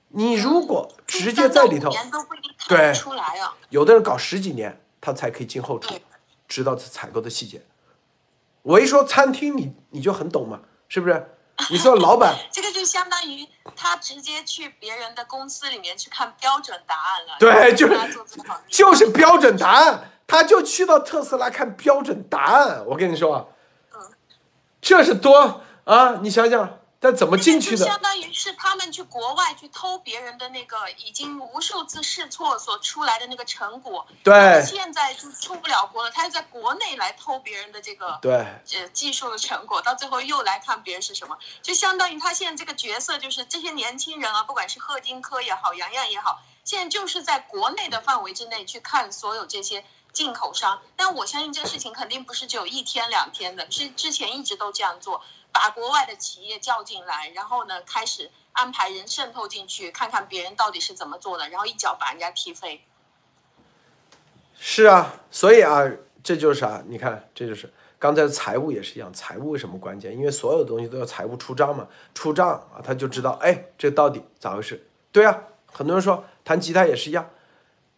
[0.09, 1.91] 你如果直接在里头，
[2.69, 2.93] 对，
[3.69, 5.93] 有的人搞十几年，他才可以进后厨，
[6.47, 7.61] 知道这采购的细节。
[8.63, 11.31] 我一说餐厅，你你就很懂嘛，是不是？
[11.71, 17.37] 你说老板， 这个就相当于他直接去别人的公司里面去看标准答案了。
[17.39, 17.97] 对，就是
[18.69, 22.85] 就是标准答案，他就去到特斯拉看标准答案。
[22.87, 23.53] 我跟你说，
[23.95, 24.01] 嗯，
[24.81, 26.19] 这是多啊！
[26.23, 26.79] 你想想。
[27.05, 27.85] 那怎么进去的？
[27.85, 34.07] 相当于是他们去国外去偷别人的那个已经无数次试错所出来的那个成果。
[34.23, 34.65] 对。
[34.65, 49.85] 现在就出不了国了，他就在国内来偷别人的这个对呃技术的成果，到最后又来看别人是什么，就相当于他现在这个角色就是这些年轻人啊，不管是贺金科也好，杨洋也好，现在就是在国内的范围之内去看所有这些
[50.15, 50.81] 进口商。
[50.97, 55.23] 但我相信这个事情肯定不是只有一天两天的，是之前一直都这样做。
[55.55, 62.85] 把国外的企业叫进来，然后呢，开始安排人渗透进去，看看别人到底是怎么做的，然后一脚把人家踢飞。
[64.59, 65.89] 是啊，所以啊，
[66.25, 66.83] 这就是啥？
[66.89, 70.13] 你看，这就是刚才财务也是一样，财务为什么关键？
[70.17, 74.85] 因为所有东西都要财务出账嘛，出账啊，他就知道，哎，这到底咋回事？
[75.13, 75.39] 对啊，
[75.73, 77.31] 很多人说弹吉他也是一样，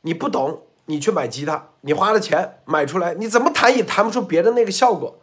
[0.03, 5.19] 你不懂，你去买吉他，你花了钱买出来，你怎么弹也弹不出别的那个效果，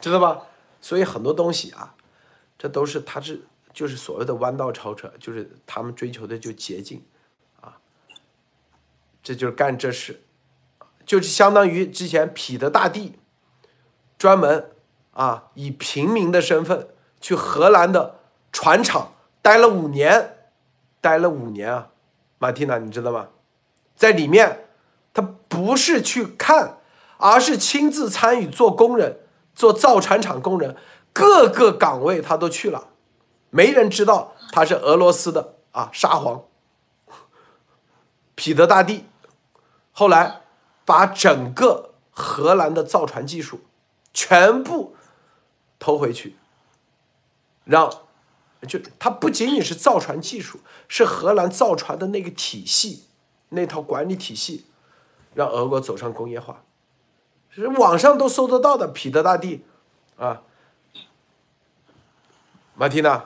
[0.00, 0.46] 知道吧？
[0.80, 1.94] 所以很多东西啊，
[2.56, 7.04] 这都是他是就是所谓的弯道超车，就是他们追求的就捷径，
[7.60, 7.78] 啊，
[9.22, 10.22] 这就是干这事，
[11.04, 13.18] 就是相当于之前彼得大帝
[14.16, 14.70] 专门
[15.12, 16.88] 啊以平民的身份
[17.20, 18.20] 去荷兰的
[18.52, 20.36] 船厂待了五年，
[21.00, 21.90] 待了五年啊，
[22.38, 23.28] 马蒂娜你知道吗？
[23.94, 24.66] 在里面
[25.12, 26.78] 他不是去看，
[27.18, 29.18] 而是亲自参与做工人。
[29.58, 30.76] 做造船厂工人，
[31.12, 32.90] 各个岗位他都去了，
[33.50, 36.44] 没人知道他是俄罗斯的啊沙皇。
[38.36, 39.04] 彼得大帝，
[39.90, 40.42] 后来
[40.84, 43.62] 把整个荷兰的造船技术
[44.14, 44.94] 全部
[45.80, 46.36] 偷回去，
[47.64, 47.90] 让
[48.68, 53.06] 就它不仅仅是造船技术，是荷兰造船的那个体系，
[53.48, 54.66] 那套管理体系，
[55.34, 56.62] 让俄国走上工业化，
[57.66, 58.86] 网上都搜得到的。
[58.88, 59.64] 彼得大帝，
[60.16, 60.42] 啊，
[62.74, 63.24] 马蒂娜，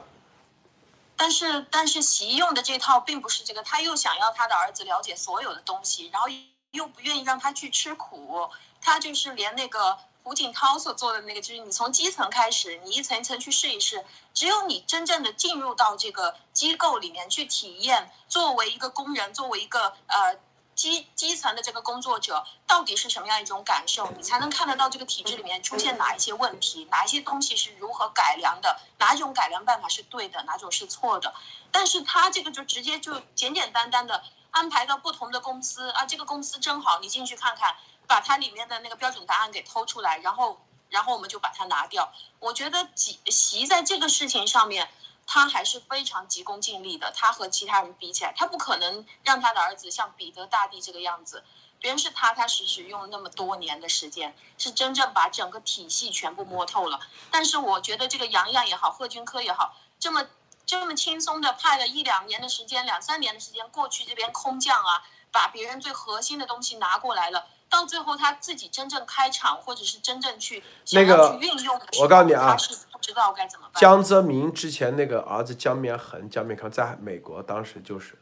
[1.16, 6.28] 但是但是习用的这套并不是这个，他又想要他的儿子了解所有的东西，然后
[6.70, 8.48] 又不愿意让他去吃苦，
[8.80, 9.98] 他就是连那个。
[10.24, 14.04] 胡锦涛所做的那个，就是你从基层开始，你一层一层去试一试。
[14.32, 20.38] 只有你真正的进入到这个机构里面去体验，作为一个工人，作为一个呃
[20.82, 31.32] 基基层的这个工作者，到底是什么样一种感受，你才能看得到这个体制里面出现哪一些问题，哪一些东西是如何改良的，哪种改良办法是对的，哪种是错的。
[31.70, 37.76] 但是他这个就直接就简简单单的安排到不同的公司啊，这个公司真好，你进去看看。
[38.04, 40.60] 把它里面的那个标准答案给偷出来，然后，
[40.90, 42.12] 然后我们就把它拿掉。
[42.40, 44.90] 我觉得习习在这个事情上面，
[45.26, 47.12] 他还是非常急功近利的。
[47.12, 51.44] 他和其他人比起来，他不可能让他的儿子像彼得大帝这个样子。
[51.80, 57.00] 别人是踏踏实实用了那么多年的时间，是真正把整个体系全部摸透了。
[57.28, 60.24] 但是我觉得这个杨洋也好，贺军科也好，这么
[60.64, 65.02] 这么轻松的派了一两年的时间，两三年的时间过去这边空降啊，
[65.32, 67.48] 把别人最核心的东西拿过来了。
[67.68, 70.62] 到最后他自己真正开场，或者是真正去
[70.92, 73.80] 那个运用的我告诉你啊，他是不知道该怎么办。
[73.80, 78.14] 江泽民之前那个儿子江绵恒、江绵康在美国当时就是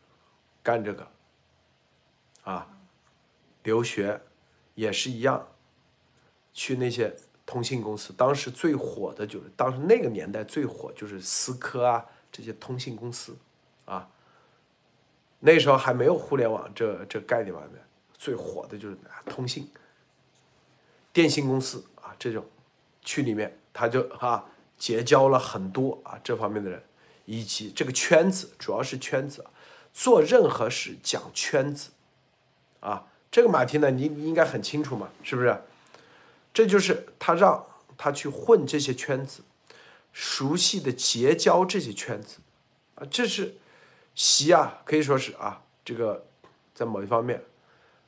[0.63, 1.07] 干这个
[2.43, 2.67] 啊，
[3.63, 4.21] 留学
[4.75, 5.47] 也是一样，
[6.53, 7.15] 去那些
[7.47, 8.13] 通信公司。
[8.15, 13.37] 当时最火的就是当时那个年代最火就是思科啊这些通信公司
[13.85, 14.09] 啊，
[15.39, 17.63] 那时候还没有互联网这这概念嘛。
[18.17, 19.67] 最火的就是通信、
[21.11, 22.45] 电信公司啊，这种
[23.01, 24.45] 去里面他就啊
[24.81, 26.83] 结交了很多啊这方面的人，
[27.27, 29.45] 以及这个圈子主要是圈子，
[29.93, 31.91] 做任何事讲圈子
[32.81, 33.07] 啊。
[33.31, 35.57] 这个马蹄呢，你你应该很清楚嘛，是不是？
[36.53, 37.65] 这就是他让
[37.97, 39.43] 他去混这些圈子，
[40.13, 42.39] 熟悉的结交这些圈子
[42.97, 43.55] 啊，这是
[44.17, 46.27] 习啊，可以说是啊，这个
[46.75, 47.45] 在某一方面。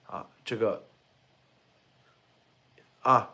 [0.06, 0.84] 啊，这个
[3.00, 3.32] 啊，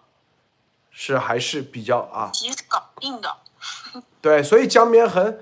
[1.00, 3.36] 是还是比较啊，及时搞定的。
[4.20, 5.38] 对，所以江绵恒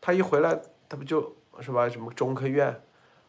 [0.00, 0.58] 他一回来，
[0.88, 1.86] 他不就是吧？
[1.90, 2.82] 什么中科院，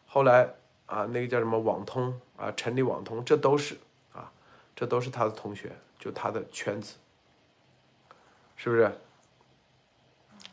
[0.06, 0.54] 后来
[0.86, 3.76] 啊，那个叫什么网通啊，成立网通，这都是
[4.14, 4.32] 啊，
[4.74, 6.94] 这都是他的同学，就他的圈子，
[8.56, 8.90] 是不是？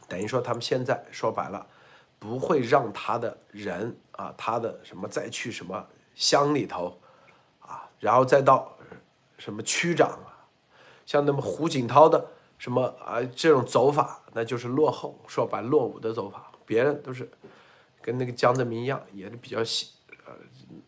[0.09, 1.65] 等于说他们现在说白了，
[2.19, 5.87] 不会让他的人啊，他的什么再去什么。
[6.13, 6.99] 乡里头，
[7.61, 8.77] 啊，然后再到
[9.37, 10.30] 什么区长啊，
[11.11, 12.25] 像那么胡锦涛的
[12.57, 16.49] 什么啊这种走法，那就是落后，说白落伍的走法。
[16.65, 17.29] 别人都是
[18.01, 19.91] 跟那个江泽民一样，也是比较喜，
[20.25, 20.33] 呃，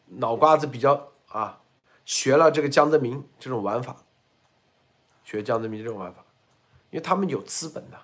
[0.05, 1.59] 脑瓜子比较啊，
[2.05, 3.97] 学了这个江泽民这种玩法，
[5.25, 6.23] 学江泽民这种玩法，
[6.89, 7.99] 因为他们有资本的，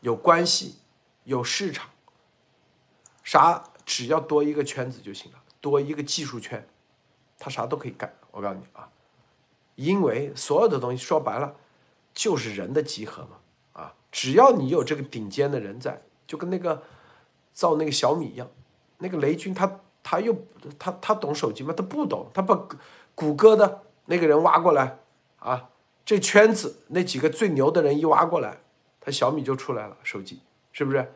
[0.00, 0.76] 有关系，
[1.24, 1.88] 有市场，
[3.24, 5.38] 啥只要多一个圈子就行了。
[5.62, 6.68] 多一个技术圈，
[7.38, 8.14] 他啥都可以干。
[8.30, 8.90] 我告诉你啊，
[9.78, 11.54] 因为所有的东西说白了
[12.12, 13.38] 就是人的集合嘛。
[13.80, 16.82] 啊，只要你有这个顶尖的人在，就跟那个
[17.52, 18.48] 造那个小米一样，
[18.98, 20.36] 那个雷军他他又
[20.80, 21.72] 他他懂手机吗？
[21.76, 22.60] 他不懂，他把
[23.14, 24.98] 谷歌的那个人挖过来
[25.38, 25.70] 啊，
[26.04, 28.58] 这圈子那几个最牛的人一挖过来，
[29.00, 30.40] 他小米就出来了，手机
[30.72, 31.06] 是不是？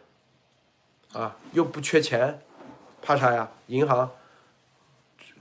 [1.13, 2.41] 啊，又不缺钱，
[3.03, 3.51] 怕啥呀？
[3.67, 4.09] 银行。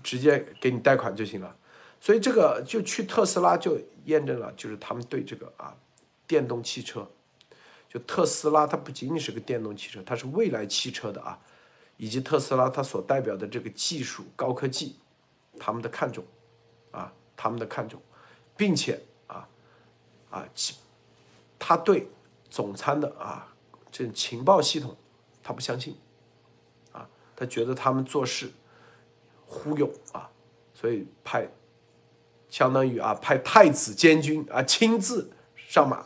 [0.03, 1.55] 直接给你贷款就行了，
[2.01, 5.73] 所以这个就去特斯拉就验证了，就是他们对这个啊
[6.27, 7.07] 电动汽车，
[7.87, 11.39] 就特斯拉它不仅仅是个电动汽车，它是未来汽车的啊，
[11.97, 14.95] 以及特斯拉它所代表的这个技术高科技，
[15.59, 16.25] 他们的看重，
[16.89, 18.01] 啊他们的看重，
[18.57, 19.47] 并且啊
[20.31, 20.43] 啊
[21.59, 22.09] 他对
[22.49, 23.53] 总参的啊
[23.91, 24.97] 这情报系统
[25.43, 25.95] 他不相信，
[26.91, 28.51] 啊他觉得他们做事。
[29.53, 30.31] 忽悠啊，
[30.73, 31.45] 所以派，
[32.51, 36.05] 相当于啊派太子监军啊亲自上马，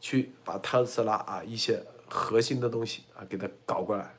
[0.00, 4.14] 去把特斯拉啊一些核心的东西啊给他搞过来。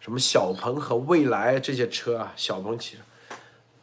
[0.00, 3.02] 什么小鹏和蔚来这些车啊，小鹏汽车，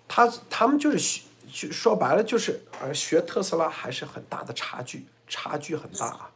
[0.06, 6.32] 他他们就是学，说白了就是啊学特斯拉还是很大的差距，差距很大啊。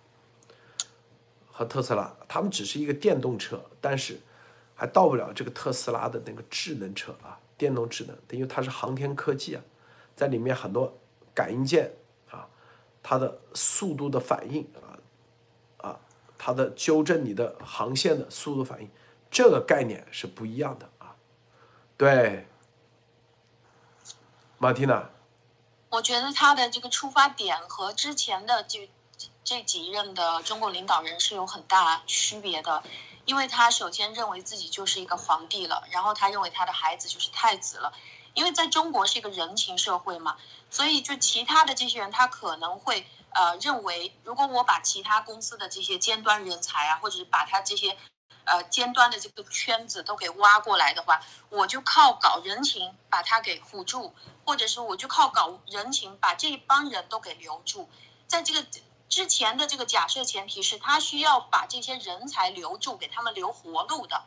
[1.52, 4.22] 和特斯拉，他们只是一个电动车，但是。
[4.76, 9.64] 还到不了这个特斯拉的那个智能车啊，电动智能，因为它是航天科技啊，
[10.18, 11.00] 在里面很多
[11.34, 11.94] 感应件
[12.30, 12.46] 啊，
[13.02, 15.00] 它的速度的反应啊，
[15.78, 16.00] 啊
[16.38, 18.90] 它的纠正你的航线的速度反应，
[19.32, 21.16] 这个概念是不一样的啊。
[21.96, 22.46] 对，
[24.58, 25.10] 马蒂娜，
[25.92, 28.90] 我觉得他的这个出发点和之前的这
[29.42, 32.84] 这几任的中国领导人是有很大区别的，
[33.26, 37.94] 因为他首先认为自己就是一个皇帝了，然后他认为他的孩子就是太子了，
[38.34, 40.36] 因为在中国是一个人情社会嘛，
[40.70, 47.98] 所以就其他的这些人他可能会呃认为，如果我把其他公司的这些尖端人才啊，或者是把他这些
[48.44, 54.14] 呃尖端的这个圈子都给挖过来的话，我就靠搞人情把他给唬住，
[54.46, 57.90] 或者是我就靠搞人情把这一帮人都给留住，
[58.28, 58.66] 在这个。
[59.14, 64.24] 之前的这个假设前提是他需要把这些人才留住，给他们留活路的。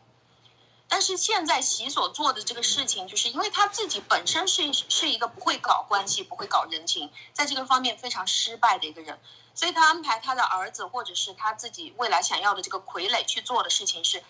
[0.87, 9.18] 但是现在习所做的这个事情，就是因为他自己本身是是一个不会搞关系、不会搞人情，在这个方面非常失败的一个人，
[9.57, 14.22] 所以他安排他的儿子或者是他自己未来想要的这个傀儡去做的事情是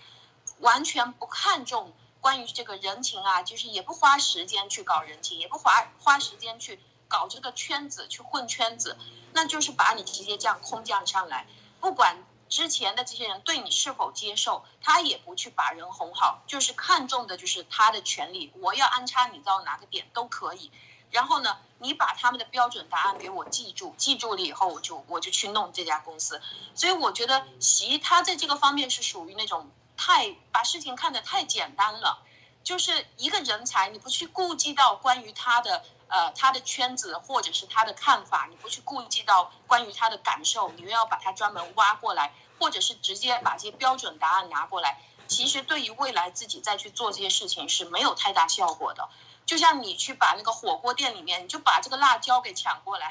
[0.60, 1.92] 完全不看重
[2.22, 8.96] 关于这个人情啊，就是也不花时间去搞人情，也不花花时间去搞这个圈子去混圈子。
[9.36, 11.46] 那就是把你直接这样空降上来，
[11.78, 20.72] 不管之前的这些人对你是否接受，他也不去把人哄好，就是看重的就是他的权利，我要安插你到哪个点都可以。
[21.10, 26.40] 然后呢，你把他们的标准答案给我记住，记住了以后，我就我就去弄这家公司。
[26.74, 32.22] 所以我觉得习他在这个方面是属于那种太把事情看得太简单了，
[32.64, 35.84] 就是一个人才，你不去顾及到关于他的。
[36.08, 49.08] 呃，他的圈子或者是他的看法，你不去顾及到关于他的感受，你又要把他专门挖过来，或者是直接把这些标准答案拿过来，其实对于未来自己再去做这些事情是没有太大效果的。
[49.44, 53.10] 就像你去把那个火锅店里面，你就把这个辣椒给抢过来，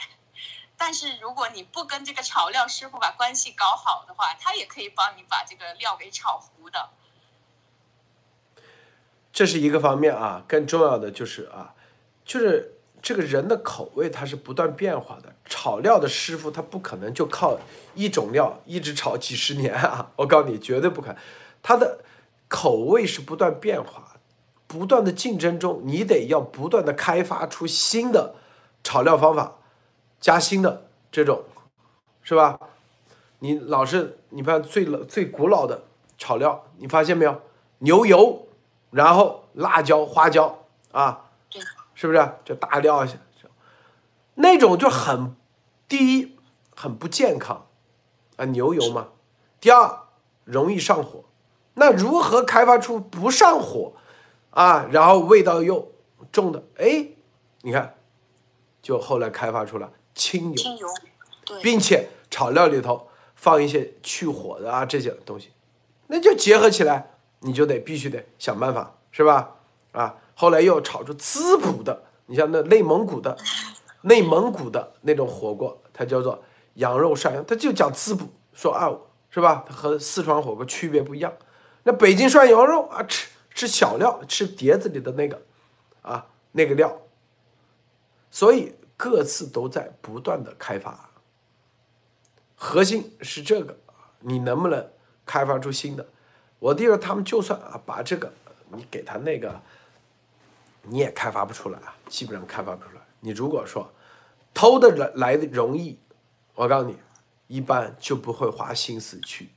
[0.77, 6.91] 但是如果你不跟这个炒料师傅把关系搞好的话，他也可以帮你把这个料给炒糊的。
[9.33, 11.73] 这是一个方面啊，更重要的就是啊，
[12.23, 12.71] 就是。
[13.05, 17.55] 这个人的口味它是不断变化的，炒料的师傅他不可能就靠
[17.93, 20.09] 一种料一直炒几十年啊！
[20.17, 21.17] 我告诉你，绝对不可能。
[21.61, 21.99] 他的
[22.47, 24.15] 口味是不断变化，
[24.65, 28.33] 不断的竞争中，你得要不断的开发出新的
[28.83, 29.57] 炒料方法，
[30.19, 31.43] 加新的这种，
[32.23, 32.59] 是吧？
[33.37, 35.83] 你老是你看最老最古老的
[36.17, 37.39] 炒料，你发现没有？
[37.77, 38.47] 牛油，
[38.89, 41.21] 然后辣椒、花椒啊。
[41.95, 43.17] 是不是就大料下，
[44.35, 45.33] 那种就很，
[45.87, 46.35] 第一
[46.75, 47.67] 很不健康，
[48.35, 49.07] 啊牛油嘛，
[49.61, 49.99] 第二
[50.43, 51.23] 容易上火，
[51.75, 53.93] 那如何开发出不上火，
[54.49, 55.93] 啊然后味道又
[56.33, 56.61] 重的？
[56.77, 57.07] 哎，
[57.61, 57.95] 你看，
[58.81, 60.87] 就后来开发出了清油，清油，
[61.45, 65.51] 对，并且炒料里头放一些去火的啊这些东西，
[66.07, 69.55] 那就结合起来，你就得必须得想办法，是吧？
[69.93, 70.17] 啊。
[70.37, 73.37] 后来又炒出滋补的，你像那内蒙古的，
[74.01, 78.91] 内蒙古的那种火锅，它叫做羊肉涮羊，它就讲滋补，说啊，
[79.29, 79.63] 是吧？
[79.65, 81.33] 它和四川火锅区别不一样。
[81.83, 85.41] 那北京涮羊肉啊，吃吃小料，吃碟子里的那个，
[86.01, 87.01] 啊，那个料。
[88.29, 91.11] 所以各自都在不断的开发，
[92.55, 93.77] 核心是这个，
[94.19, 94.85] 你能不能
[95.25, 96.05] 开发出新的？
[96.59, 98.33] 我弟说他们就算啊，把这个
[98.71, 99.61] 你给他那个。
[100.87, 103.01] 你也开发不出来啊，基本上开发不出来。
[103.19, 103.91] 你如果说
[104.53, 105.97] 偷的来来的容易，
[106.53, 106.95] 我告诉你，
[107.47, 109.49] 一般就不会花心思去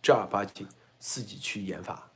[0.00, 0.66] 正儿八经
[0.98, 2.08] 自己去研发。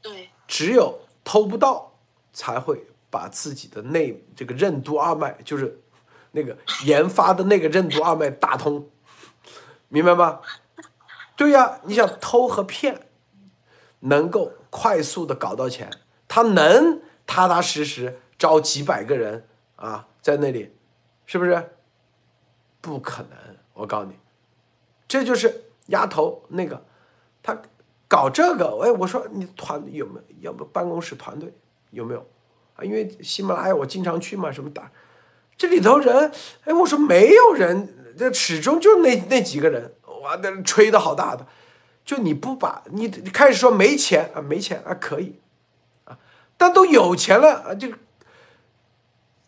[0.00, 1.92] 对，只有偷不到，
[2.32, 5.80] 才会把自己的内这个任督二脉，就是
[6.30, 8.88] 那个研发的那个任督二脉打通，
[9.88, 10.40] 明白吗？
[11.36, 13.08] 对呀，你想偷和骗，
[14.00, 15.90] 能够快速的搞到钱，
[16.28, 17.02] 他能。
[17.28, 19.46] 踏踏实实招几百个人
[19.76, 20.74] 啊，在那里，
[21.26, 21.70] 是不是？
[22.80, 23.56] 不可能！
[23.74, 24.16] 我告诉你，
[25.06, 26.82] 这就是丫头那个，
[27.42, 27.60] 他
[28.08, 30.24] 搞这个，哎，我说你团有没有？
[30.40, 31.52] 要不办公室团队
[31.90, 32.26] 有没有？
[32.76, 34.90] 啊，因为喜马拉雅我经常去嘛，什么打，
[35.56, 36.32] 这里头人，
[36.64, 39.92] 哎，我说没有人，这始终就那那几个人，
[40.22, 41.46] 哇，那吹的好大的，
[42.04, 45.40] 就你不把你你开始说没钱啊，没钱啊，可以。
[46.58, 47.88] 但都有钱了啊，就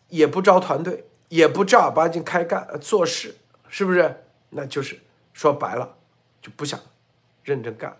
[0.07, 3.37] 也不招团队，也不正儿八经开干做事，
[3.69, 4.23] 是不是？
[4.49, 4.99] 那就是
[5.33, 5.97] 说白了，
[6.41, 6.79] 就不想
[7.43, 7.95] 认真干，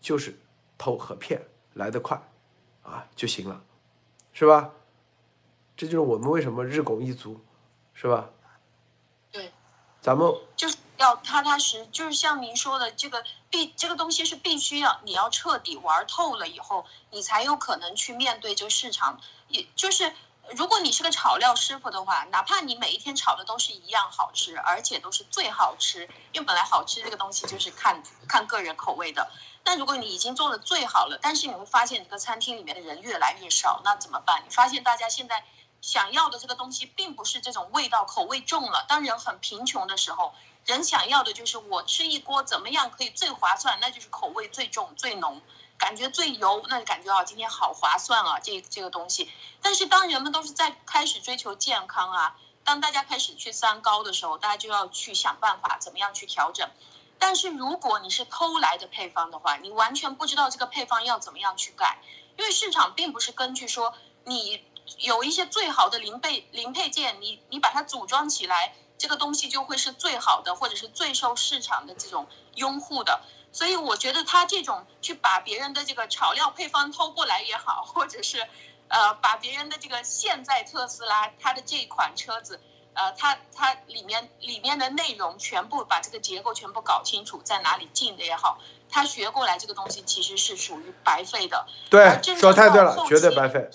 [0.00, 0.38] 就是
[0.78, 1.42] 偷和骗
[1.72, 2.22] 来得快
[2.82, 3.64] 啊就行了，
[4.32, 4.70] 是吧？
[5.76, 7.40] 这就是我们为什么日拱一卒，
[7.94, 8.30] 是吧？
[9.32, 9.50] 对，
[10.00, 10.76] 咱们就是。
[11.04, 19.20] 要踏踏实，就是像您说的，这个必这个东西是必须要你要彻底玩透了以后，你才有可能去面对这个市场。
[19.48, 20.14] 也就是
[20.52, 29.30] 如果你是个炒料师傅的话，哪怕你每一天炒的都是一样好吃，而且都是最好吃，因为本来好吃这个东西就是看看个人口味的。
[29.62, 34.42] 但如果你已经做的最好了，但是你会发现这个餐厅里面的人越来越少，那怎么办？
[34.46, 35.44] 你发现大家现在。
[35.84, 38.86] 想要的这个东西并不是这种味道，口味重了。
[38.88, 40.32] 当人很贫穷的时候，
[40.66, 45.42] 人想要的就是我吃一锅怎么样可以最划算，那就是口味最重、最浓，
[45.76, 49.30] 感觉最油，那感觉啊，今天好划算啊，这这个东西。
[49.60, 56.68] 但是当人们都是在开始追求健康啊，当大家开始去三高的时候，大家就要去想办法怎么样去调整。
[57.18, 61.98] 但是如果你是偷来的配方的话，你完全不知道这个配方要怎么样去改，
[62.38, 64.64] 因为市场并不是根据说你。
[64.98, 73.20] 有一些最好的零配零配件，你你把它组装起来，这个东西就会是最好的，或者是最受市场的这种拥护的。
[73.52, 78.48] 所以我觉得他这种去把别人的这个炒料配方偷过来也好，或者是，
[78.88, 82.60] 呃，把别人的这个现在特斯拉它的这款车子，
[82.94, 88.58] 呃，它它里面里面的内容全部把这个结构全部搞清楚，在哪里进的也好，
[88.90, 91.64] 他学过来这个东西其实是属于白费的。
[91.88, 93.70] 对，说太对了，绝对白费。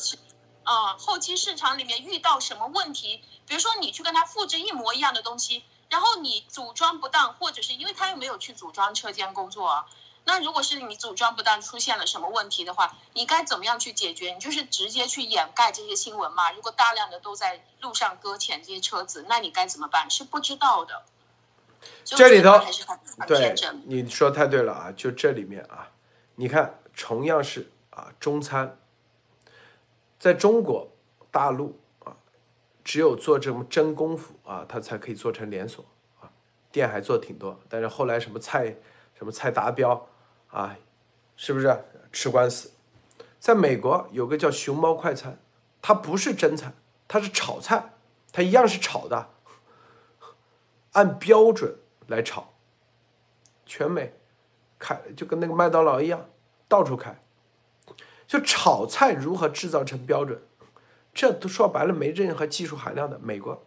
[0.64, 3.24] 啊，后期市场里面遇到什么问题？
[3.50, 9.86] 比如说你去跟他复制一模一样的东西，然后你组装不当，或者是因为他又没有去组装车间工作啊，
[10.26, 14.34] 那如果是你组装不当出现了什么问题的话，你该怎么样去解决？
[14.34, 16.52] 你就是直接去掩盖这些新闻嘛？
[16.52, 20.08] 如果大量的都在路上搁浅这些车子，那你该怎么办？
[20.10, 21.04] 是不知道的。
[22.04, 22.60] 这里头
[23.26, 23.56] 对，
[23.86, 24.92] 你说太对了啊！
[24.92, 25.90] 就这里面啊，
[26.36, 28.78] 你看同样是啊中餐。
[30.20, 30.90] 在中国
[31.32, 31.79] 大陆啊，
[32.90, 35.86] 只有做这么真功夫啊，它才可以做成连锁
[36.20, 36.32] 啊，
[36.72, 37.60] 店还做挺多。
[37.70, 38.76] 但是后来什么菜
[39.16, 40.08] 什么菜达标
[40.48, 40.76] 啊，
[41.36, 42.72] 是不是吃官司？
[43.40, 45.38] 在美国有个叫熊猫快餐，
[45.84, 46.74] 它不是真菜，
[47.08, 47.94] 它是炒菜，
[48.32, 49.30] 它一样是炒的，
[50.94, 51.76] 按标准
[52.08, 52.54] 来炒，
[53.68, 54.16] 全美
[54.80, 56.28] 开就跟那个麦当劳一样，
[56.68, 57.22] 到处开。
[58.26, 60.42] 就炒菜如何制造成标准，
[61.20, 63.20] 这都说白了没任何技术含量的。
[63.20, 63.62] 美国，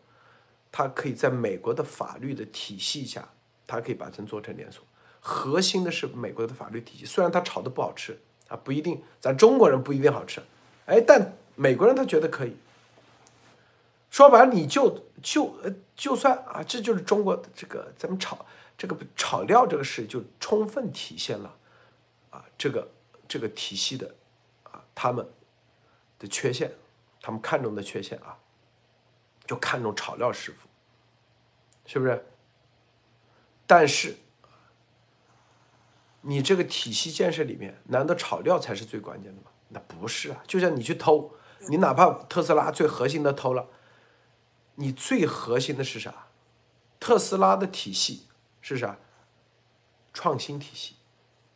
[0.71, 3.29] 它可以在美国的法律的体系下，
[3.67, 4.83] 它可以把它做成连锁。
[5.21, 8.19] 核心的是美国的法律体系，虽然它炒的不好吃
[8.49, 10.41] 啊，不一定，咱中国人不一定好吃，
[10.87, 12.57] 哎，但美国人他觉得可以。
[14.09, 18.47] 说白了，你就就呃，就算啊，这就是中国的这个咱们炒
[18.79, 21.55] 这个炒料这个事，就充分体现了
[22.31, 22.91] 啊，这个
[23.29, 24.15] 这个体系的
[24.63, 24.83] 啊。
[24.95, 25.29] 他们
[26.19, 26.73] 的缺陷，
[27.23, 28.37] 他们看中的缺陷啊，
[29.47, 30.69] 就看中炒料师傅，
[31.87, 32.27] 是不是？
[33.67, 34.17] 但是，
[36.21, 39.53] 你这个体系建设里面，难道炒料才是最关键的吗？
[39.69, 40.43] 那不是啊！
[40.47, 41.33] 就像你去偷，
[41.69, 43.69] 你哪怕特斯拉最核心的偷了，
[44.75, 46.27] 你最核心的是啥？
[47.01, 48.27] 特斯拉的体系
[48.61, 48.99] 是啥？
[50.13, 50.97] 创新体系、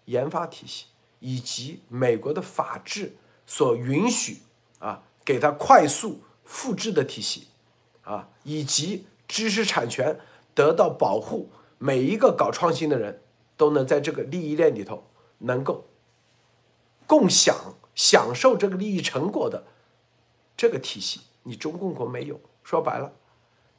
[0.07, 0.87] 研发体系
[1.19, 3.17] 以及美国的法治。
[3.49, 4.43] 所允许
[4.81, 7.49] 啊，给他快速复制的体系，
[8.03, 10.21] 啊，以及知识产权
[10.55, 13.21] 得到保护，每一个搞创新的人
[13.57, 15.89] 都能在这个利益链里头能够
[17.09, 19.65] 共享、享受这个利益成果的
[20.57, 23.13] 这个体系，你中共国没有，说白了，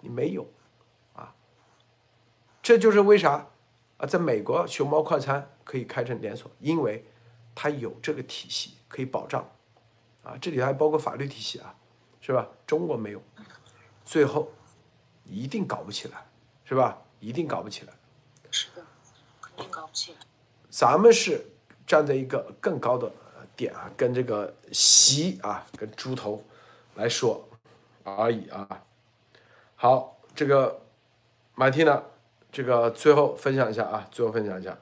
[0.01, 0.45] 你没有，
[1.13, 1.33] 啊，
[2.61, 3.47] 这就是为啥
[3.95, 7.05] 啊，在美国熊猫快餐可以开成连锁，因为
[7.55, 9.49] 它有这个体系可以保障。
[10.27, 11.73] 啊，这里还包括法律体系啊，
[12.19, 12.45] 是吧？
[12.65, 13.21] 中国没有，
[14.03, 14.51] 最后
[15.23, 16.25] 一定搞不起来，
[16.65, 16.97] 是吧？
[17.19, 17.93] 一定搞不起来。
[18.51, 18.83] 是的，
[19.41, 20.19] 肯定搞不起来。
[20.69, 21.45] 咱们是
[21.85, 23.09] 站在一个更高的
[23.55, 26.43] 点啊，跟这个习啊，跟猪头
[26.95, 27.47] 来说
[28.03, 28.83] 而已啊。
[29.75, 30.81] 好，这个
[31.55, 32.03] 马蒂娜，
[32.51, 34.77] 这个最后分享一下啊，最后分享一下。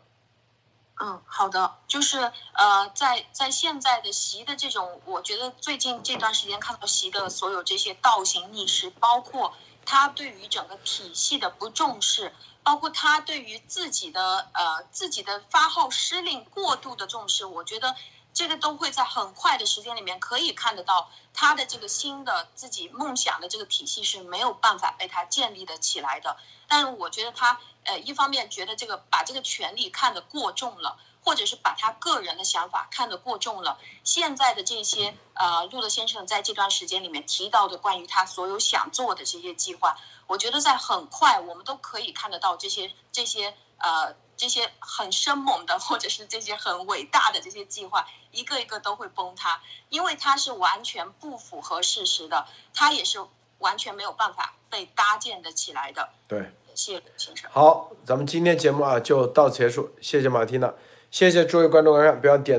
[0.95, 9.53] 嗯，好的，就是呃，在在现在的习的这种，我觉得最近这段时间看到习的所有这些倒行逆施，包括
[9.85, 12.33] 他对于整个体系的不重视，
[12.63, 17.95] 包括他对于自己的呃自己的发号施令过度的重视，我觉得
[18.33, 26.35] 这个都会在很快的时间里面可以看得到他的这个新的自己梦想的这个体系是没有办法被他建立的起来的。
[26.67, 27.59] 但是我觉得他。
[27.87, 33.77] 呃，一方面觉得这个把这个权力看得过重了，或者是把他个人的想法看得过重了。
[34.03, 39.97] 现在的这些呃，路德先生在这段时间里面提到的关于他所有想做的这些计划，
[40.27, 53.25] 我觉得在很快我们都可以看得到这些这些呃这些很生猛的，或者是这些很伟大的这些计划，一个一个都会崩塌，因为它是完全不符合事实的，它也是
[53.59, 56.09] 完全没有办法被搭建的起来的。
[56.27, 57.49] 对，谢谢先生。
[57.51, 60.73] 好，咱们今天节目啊就到此结束，谢谢马蒂娜，
[61.15, 62.53] 谢谢诸位观众观看，不要点。